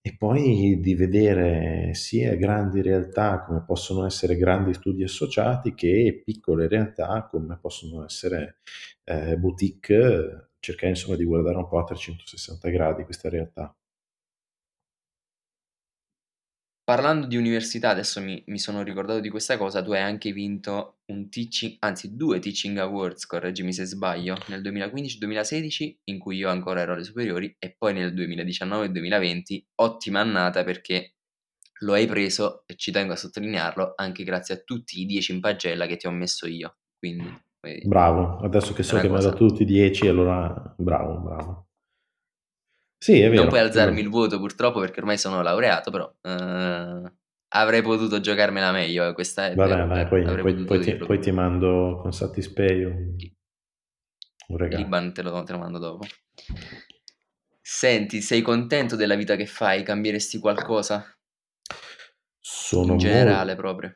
e 0.01 0.15
poi 0.17 0.79
di 0.79 0.95
vedere 0.95 1.93
sia 1.93 2.35
grandi 2.35 2.81
realtà 2.81 3.43
come 3.43 3.63
possono 3.65 4.05
essere 4.07 4.35
grandi 4.35 4.73
studi 4.73 5.03
associati 5.03 5.75
che 5.75 6.23
piccole 6.25 6.67
realtà 6.67 7.27
come 7.29 7.59
possono 7.61 8.03
essere 8.03 8.61
eh, 9.03 9.37
boutique, 9.37 10.53
cercare 10.59 10.89
insomma 10.93 11.17
di 11.17 11.25
guardare 11.25 11.57
un 11.57 11.67
po' 11.67 11.77
a 11.79 11.83
360 11.83 12.69
gradi 12.69 13.03
questa 13.03 13.29
realtà. 13.29 13.75
Parlando 16.87 17.27
di 17.27 17.35
università, 17.35 17.89
adesso 17.89 18.21
mi, 18.21 18.41
mi, 18.45 18.57
sono 18.57 18.81
ricordato 18.81 19.19
di 19.19 19.27
questa 19.27 19.57
cosa, 19.57 19.83
tu 19.83 19.91
hai 19.91 19.99
anche 19.99 20.31
vinto 20.31 20.99
un 21.07 21.29
teaching, 21.29 21.75
anzi 21.79 22.15
due 22.15 22.39
teaching 22.39 22.77
awards, 22.77 23.25
correggimi 23.25 23.73
se 23.73 23.83
sbaglio, 23.83 24.37
nel 24.47 24.61
2015-2016 24.61 25.95
in 26.05 26.17
cui 26.17 26.37
io 26.37 26.47
ancora 26.47 26.79
ero 26.79 26.93
alle 26.93 27.03
superiori 27.03 27.53
e 27.59 27.75
poi 27.77 27.91
nel 27.91 28.13
2019-2020, 28.13 29.63
ottima 29.81 30.21
annata 30.21 30.63
perché 30.63 31.15
lo 31.81 31.91
hai 31.91 32.07
preso 32.07 32.63
e 32.65 32.75
ci 32.77 32.93
tengo 32.93 33.11
a 33.11 33.17
sottolinearlo 33.17 33.91
anche 33.97 34.23
grazie 34.23 34.55
a 34.55 34.61
tutti 34.63 35.01
i 35.01 35.05
10 35.05 35.33
in 35.33 35.39
pagella 35.41 35.87
che 35.87 35.97
ti 35.97 36.07
ho 36.07 36.11
messo 36.11 36.47
io. 36.47 36.77
Quindi, 36.97 37.29
bravo, 37.83 38.37
adesso 38.37 38.71
che 38.71 38.83
so 38.83 38.97
che 38.97 39.09
mi 39.09 39.17
hai 39.17 39.23
dato 39.23 39.45
tutti 39.45 39.63
i 39.63 39.65
10 39.65 40.07
allora 40.07 40.73
bravo, 40.77 41.17
bravo. 41.17 41.66
Sì, 42.97 43.19
è 43.21 43.29
vero. 43.29 43.41
Non 43.41 43.49
puoi 43.49 43.61
alzarmi 43.61 43.99
il 44.01 44.09
voto 44.09 44.39
purtroppo 44.39 44.79
perché 44.79 44.99
ormai 44.99 45.17
sono 45.17 45.41
laureato, 45.41 45.91
però 45.91 46.05
uh, 46.05 47.11
avrei 47.49 47.81
potuto 47.81 48.19
giocarmela 48.19 48.71
meglio. 48.71 49.13
Questa 49.13 49.47
è 49.47 49.55
Vabbè, 49.55 49.69
vero, 49.69 49.87
vai, 49.87 50.07
poi, 50.07 50.23
poi, 50.23 50.63
poi, 50.65 50.79
ti, 50.79 50.95
poi, 50.95 51.19
ti, 51.19 51.31
mando 51.31 51.99
con 52.01 52.11
Satispay 52.11 52.83
un, 52.83 53.15
un 54.47 54.57
regalo. 54.57 54.83
L'Iban 54.83 55.13
te 55.13 55.21
lo, 55.21 55.43
te 55.43 55.51
lo 55.51 55.59
mando 55.59 55.77
dopo. 55.77 56.05
Senti, 57.61 58.21
sei 58.21 58.41
contento 58.41 58.95
della 58.95 59.15
vita 59.15 59.35
che 59.35 59.45
fai? 59.45 59.83
Cambieresti 59.83 60.39
qualcosa? 60.39 61.05
Sono 62.39 62.93
In 62.93 62.97
generale 62.97 63.55
proprio. 63.55 63.95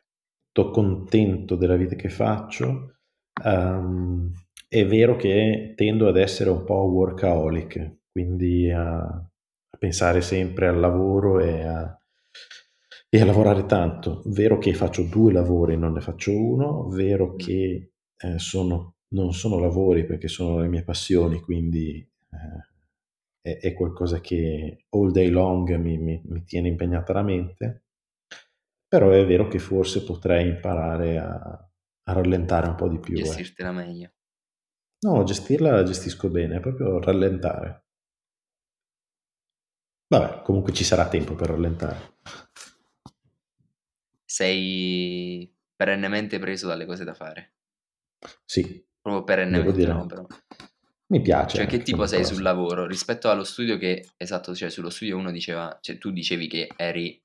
Molto 0.54 0.70
contento 0.70 1.56
della 1.56 1.76
vita 1.76 1.96
che 1.96 2.10
faccio. 2.10 2.98
Um, 3.42 4.30
è 4.68 4.86
vero 4.86 5.16
che 5.16 5.72
tendo 5.74 6.06
ad 6.06 6.18
essere 6.18 6.50
un 6.50 6.64
po' 6.64 6.82
workaholic, 6.82 8.01
quindi 8.12 8.70
a, 8.70 8.98
a 8.98 9.76
pensare 9.78 10.20
sempre 10.20 10.68
al 10.68 10.78
lavoro 10.78 11.40
e 11.40 11.62
a, 11.62 11.98
e 13.08 13.20
a, 13.20 13.24
lavorare 13.24 13.64
tanto. 13.64 14.22
Vero 14.26 14.58
che 14.58 14.74
faccio 14.74 15.04
due 15.04 15.32
lavori, 15.32 15.76
non 15.76 15.94
ne 15.94 16.00
faccio 16.00 16.30
uno, 16.30 16.88
vero 16.88 17.34
che 17.34 17.92
eh, 18.16 18.38
sono, 18.38 18.96
non 19.14 19.32
sono 19.32 19.58
lavori 19.58 20.04
perché 20.04 20.28
sono 20.28 20.60
le 20.60 20.68
mie 20.68 20.84
passioni, 20.84 21.40
quindi 21.40 21.96
eh, 22.30 23.50
è, 23.50 23.58
è, 23.58 23.72
qualcosa 23.72 24.20
che 24.20 24.84
all 24.90 25.10
day 25.10 25.30
long 25.30 25.74
mi, 25.76 25.96
mi, 25.96 26.20
mi, 26.24 26.44
tiene 26.44 26.68
impegnata 26.68 27.14
la 27.14 27.22
mente, 27.22 27.84
però 28.86 29.10
è 29.10 29.24
vero 29.24 29.48
che 29.48 29.58
forse 29.58 30.04
potrei 30.04 30.48
imparare 30.48 31.18
a, 31.18 31.32
a 32.04 32.12
rallentare 32.12 32.68
un 32.68 32.74
po' 32.74 32.88
di 32.88 32.98
più. 32.98 33.16
Eh. 33.16 33.22
Gestirtela 33.22 33.70
eh. 33.70 33.72
meglio. 33.72 34.10
No, 35.04 35.24
gestirla 35.24 35.72
la 35.72 35.82
gestisco 35.82 36.28
bene, 36.30 36.56
è 36.56 36.60
proprio 36.60 37.00
rallentare. 37.00 37.81
Vabbè, 40.12 40.42
comunque 40.42 40.74
ci 40.74 40.84
sarà 40.84 41.08
tempo 41.08 41.34
per 41.34 41.48
rallentare. 41.48 42.16
Sei 44.22 45.50
perennemente 45.74 46.38
preso 46.38 46.66
dalle 46.66 46.84
cose 46.84 47.02
da 47.04 47.14
fare. 47.14 47.54
Sì. 48.44 48.84
Proprio 49.00 49.24
perennemente, 49.24 49.86
no, 49.86 50.04
però. 50.04 50.26
Mi 51.06 51.22
piace. 51.22 51.56
Cioè, 51.56 51.66
che 51.66 51.80
tipo 51.80 52.04
sei 52.04 52.20
cosa. 52.20 52.34
sul 52.34 52.42
lavoro 52.42 52.86
rispetto 52.86 53.30
allo 53.30 53.42
studio 53.42 53.78
che, 53.78 54.10
esatto, 54.18 54.54
cioè 54.54 54.68
sullo 54.68 54.90
studio 54.90 55.16
uno 55.16 55.30
diceva, 55.30 55.78
cioè 55.80 55.96
tu 55.96 56.10
dicevi 56.10 56.46
che 56.46 56.68
eri 56.76 57.18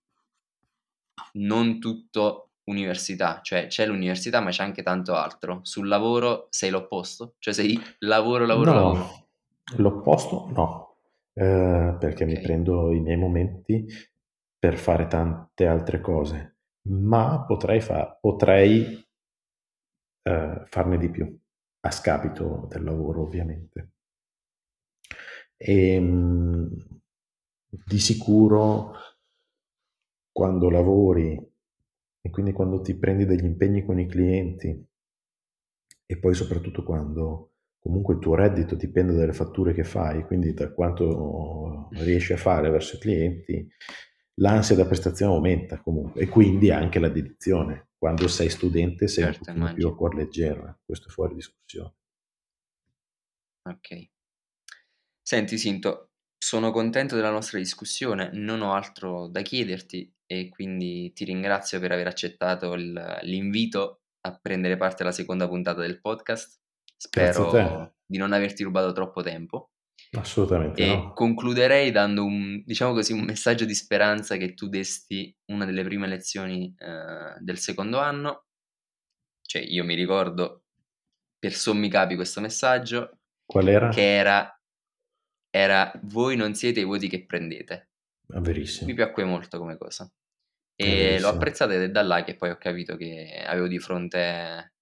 non 1.34 1.80
tutto 1.80 2.52
università, 2.63 3.41
cioè 3.43 3.67
c'è 3.67 3.86
l'università 3.86 4.39
ma 4.39 4.52
c'è 4.52 4.63
anche 4.63 4.82
tanto 4.82 5.13
altro. 5.13 5.60
Sul 5.63 5.89
lavoro 5.89 6.47
sei 6.52 6.69
l'opposto? 6.69 7.36
Cioè 7.39 7.54
sei 7.54 7.78
lavoro, 8.00 8.45
lavoro, 8.45 8.71
no, 8.71 8.80
lavoro? 8.80 9.28
L'opposto 9.76 10.50
no, 10.54 10.87
eh, 11.38 11.95
perché 12.00 12.26
mi 12.26 12.39
prendo 12.41 12.91
i 12.91 13.00
miei 13.00 13.15
momenti 13.17 13.86
per 14.58 14.76
fare 14.78 15.06
tante 15.08 15.67
altre 15.67 16.02
cose, 16.02 16.58
ma 16.89 17.45
potrei, 17.45 17.80
fa- 17.80 18.17
potrei 18.19 19.06
eh, 20.23 20.63
farne 20.65 20.97
di 20.97 21.10
più, 21.12 21.39
a 21.82 21.91
scapito 21.91 22.65
del 22.69 22.84
lavoro 22.84 23.21
ovviamente. 23.21 23.91
E, 25.58 25.93
ehm, 25.93 26.69
di 27.69 28.00
sicuro 28.00 28.93
quando 30.32 30.69
lavori 30.69 31.36
e 32.21 32.30
quindi 32.32 32.52
quando 32.52 32.82
ti 32.82 32.95
prendi 32.95 33.26
degli 33.26 33.45
impegni 33.45 33.86
con 33.86 34.00
i 34.00 34.08
clienti 34.08 34.88
e 36.06 36.17
poi 36.17 36.34
soprattutto 36.34 36.84
quando 36.84 37.56
comunque 37.88 38.15
il 38.15 38.19
tuo 38.19 38.36
reddito 38.36 38.76
dipende 38.76 39.13
dalle 39.13 39.32
fatture 39.32 39.73
che 39.73 39.86
fai, 39.86 40.26
quindi 40.26 40.54
da 40.54 40.73
quanto 40.73 41.88
riesci 41.91 42.34
a 42.34 42.38
fare 42.38 42.69
verso 42.69 42.97
i 42.97 43.00
clienti, 43.00 43.65
l'ansia 44.41 44.76
da 44.76 44.86
prestazione 44.86 45.34
aumenta 45.34 45.80
comunque 45.80 46.21
e 46.21 46.28
quindi 46.28 46.69
anche 46.69 47.00
la 47.00 47.08
dedizione. 47.08 47.88
Quando 47.97 48.28
sei 48.28 48.50
studente 48.50 49.08
sei 49.08 49.23
certo, 49.23 49.50
un 49.50 49.56
pochino 49.56 49.73
più 49.73 49.88
a 49.88 49.95
cuor 49.95 50.15
leggero, 50.15 50.67
eh. 50.67 50.76
questo 50.86 51.08
è 51.08 51.12
fuori 51.12 51.34
discussione. 51.34 51.95
Ok. 53.63 54.10
Senti 55.21 55.58
Sinto, 55.58 56.12
sono 56.38 56.71
contento 56.71 57.15
della 57.15 57.32
nostra 57.32 57.58
discussione, 57.58 58.32
non 58.34 58.62
ho 58.62 58.73
altro 58.73 59.28
da 59.28 59.41
chiederti 59.41 60.13
e 60.26 60.50
quindi 60.50 61.13
ti 61.13 61.23
ringrazio 61.23 61.80
per 61.80 61.93
aver 61.93 62.08
accettato 62.08 62.73
il, 62.73 63.19
l'invito 63.21 64.02
a 64.21 64.38
prendere 64.38 64.76
parte 64.76 65.04
alla 65.04 65.13
seconda 65.13 65.47
puntata 65.47 65.80
del 65.80 66.02
podcast. 66.02 66.65
Spero 66.97 67.93
di 68.05 68.17
non 68.17 68.33
averti 68.33 68.63
rubato 68.63 68.91
troppo 68.91 69.21
tempo. 69.21 69.71
Assolutamente. 70.12 70.81
E 70.81 70.88
no. 70.88 71.13
concluderei 71.13 71.91
dando 71.91 72.23
un, 72.23 72.63
diciamo 72.63 72.93
così, 72.93 73.13
un 73.13 73.25
messaggio 73.25 73.65
di 73.65 73.75
speranza 73.75 74.38
che 74.38 74.53
tu 74.53 74.67
desti 74.67 75.36
una 75.51 75.65
delle 75.65 75.83
prime 75.83 76.07
lezioni 76.07 76.73
eh, 76.77 77.36
del 77.39 77.57
secondo 77.57 77.99
anno. 77.99 78.45
Cioè, 79.41 79.62
io 79.62 79.83
mi 79.83 79.95
ricordo 79.95 80.63
per 81.38 81.53
sommi 81.53 81.89
capi 81.89 82.15
questo 82.15 82.41
messaggio. 82.41 83.19
Qual 83.45 83.67
era? 83.67 83.89
Che 83.89 84.15
era, 84.15 84.60
era 85.49 85.91
voi 86.03 86.36
non 86.36 86.55
siete 86.55 86.79
i 86.79 86.86
voti 86.86 87.07
che 87.07 87.25
prendete. 87.25 87.89
Ah, 88.29 88.39
verissimo. 88.41 88.88
Mi 88.88 88.95
piacque 88.95 89.23
molto 89.23 89.57
come 89.57 89.77
cosa. 89.77 90.10
E 90.79 91.19
l'ho 91.19 91.29
apprezzata 91.29 91.73
ed 91.73 91.81
è 91.81 91.89
da 91.89 92.03
là 92.03 92.23
che 92.23 92.36
poi 92.36 92.51
ho 92.51 92.57
capito 92.57 92.95
che 92.97 93.43
avevo 93.45 93.67
di 93.67 93.79
fronte 93.79 94.73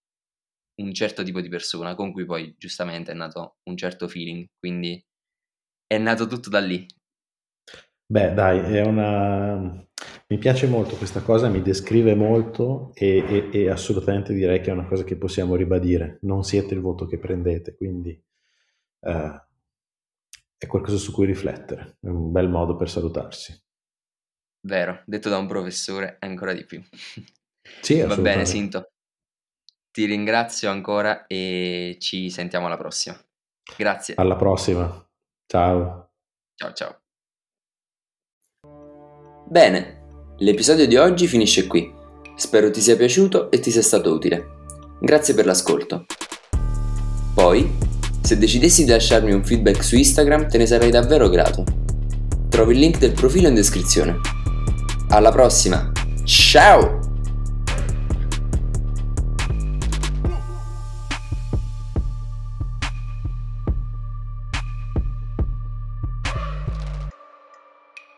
un 0.77 0.93
certo 0.93 1.23
tipo 1.23 1.41
di 1.41 1.49
persona 1.49 1.95
con 1.95 2.11
cui 2.11 2.25
poi 2.25 2.53
giustamente 2.57 3.11
è 3.11 3.15
nato 3.15 3.57
un 3.63 3.77
certo 3.77 4.07
feeling, 4.07 4.47
quindi 4.57 5.03
è 5.87 5.97
nato 5.97 6.27
tutto 6.27 6.49
da 6.49 6.59
lì. 6.59 6.85
Beh, 8.07 8.33
dai, 8.33 8.59
è 8.75 8.81
una... 8.81 9.55
mi 10.27 10.37
piace 10.37 10.67
molto 10.67 10.95
questa 10.95 11.21
cosa, 11.21 11.49
mi 11.49 11.61
descrive 11.61 12.13
molto 12.13 12.91
e, 12.93 13.17
e, 13.17 13.49
e, 13.51 13.69
assolutamente 13.69 14.33
direi 14.33 14.61
che 14.61 14.69
è 14.69 14.73
una 14.73 14.87
cosa 14.87 15.03
che 15.03 15.17
possiamo 15.17 15.55
ribadire. 15.55 16.19
Non 16.21 16.43
siete 16.43 16.73
il 16.73 16.81
voto 16.81 17.07
che 17.07 17.17
prendete, 17.17 17.75
quindi 17.75 18.11
eh, 18.99 19.43
è 20.57 20.67
qualcosa 20.67 20.97
su 20.97 21.11
cui 21.11 21.25
riflettere, 21.25 21.97
è 22.01 22.07
un 22.07 22.31
bel 22.31 22.49
modo 22.49 22.75
per 22.75 22.89
salutarsi. 22.89 23.59
Vero, 24.61 25.03
detto 25.05 25.29
da 25.29 25.37
un 25.37 25.47
professore 25.47 26.17
ancora 26.19 26.53
di 26.53 26.65
più. 26.65 26.81
Sì, 27.81 28.01
Va 28.05 28.17
bene, 28.17 28.45
Sinto. 28.45 28.91
Ti 29.95 30.03
ringrazio 30.03 30.69
ancora 30.69 31.25
e 31.25 31.95
ci 32.01 32.29
sentiamo 32.29 32.65
alla 32.65 32.75
prossima. 32.75 33.17
Grazie. 33.77 34.15
Alla 34.17 34.35
prossima. 34.35 35.07
Ciao. 35.47 36.09
Ciao 36.53 36.73
ciao. 36.73 36.99
Bene, 39.47 40.33
l'episodio 40.39 40.85
di 40.85 40.97
oggi 40.97 41.27
finisce 41.27 41.65
qui. 41.65 41.89
Spero 42.35 42.69
ti 42.71 42.81
sia 42.81 42.97
piaciuto 42.97 43.49
e 43.49 43.59
ti 43.59 43.71
sia 43.71 43.81
stato 43.81 44.11
utile. 44.11 44.45
Grazie 44.99 45.33
per 45.33 45.45
l'ascolto. 45.45 46.07
Poi, 47.33 47.77
se 48.21 48.37
decidessi 48.37 48.83
di 48.83 48.91
lasciarmi 48.91 49.31
un 49.31 49.45
feedback 49.45 49.81
su 49.81 49.95
Instagram, 49.95 50.49
te 50.49 50.57
ne 50.57 50.65
sarei 50.65 50.91
davvero 50.91 51.29
grato. 51.29 51.63
Trovi 52.49 52.73
il 52.73 52.79
link 52.79 52.97
del 52.97 53.13
profilo 53.13 53.47
in 53.47 53.55
descrizione. 53.55 54.19
Alla 55.07 55.31
prossima. 55.31 55.89
Ciao! 56.25 57.04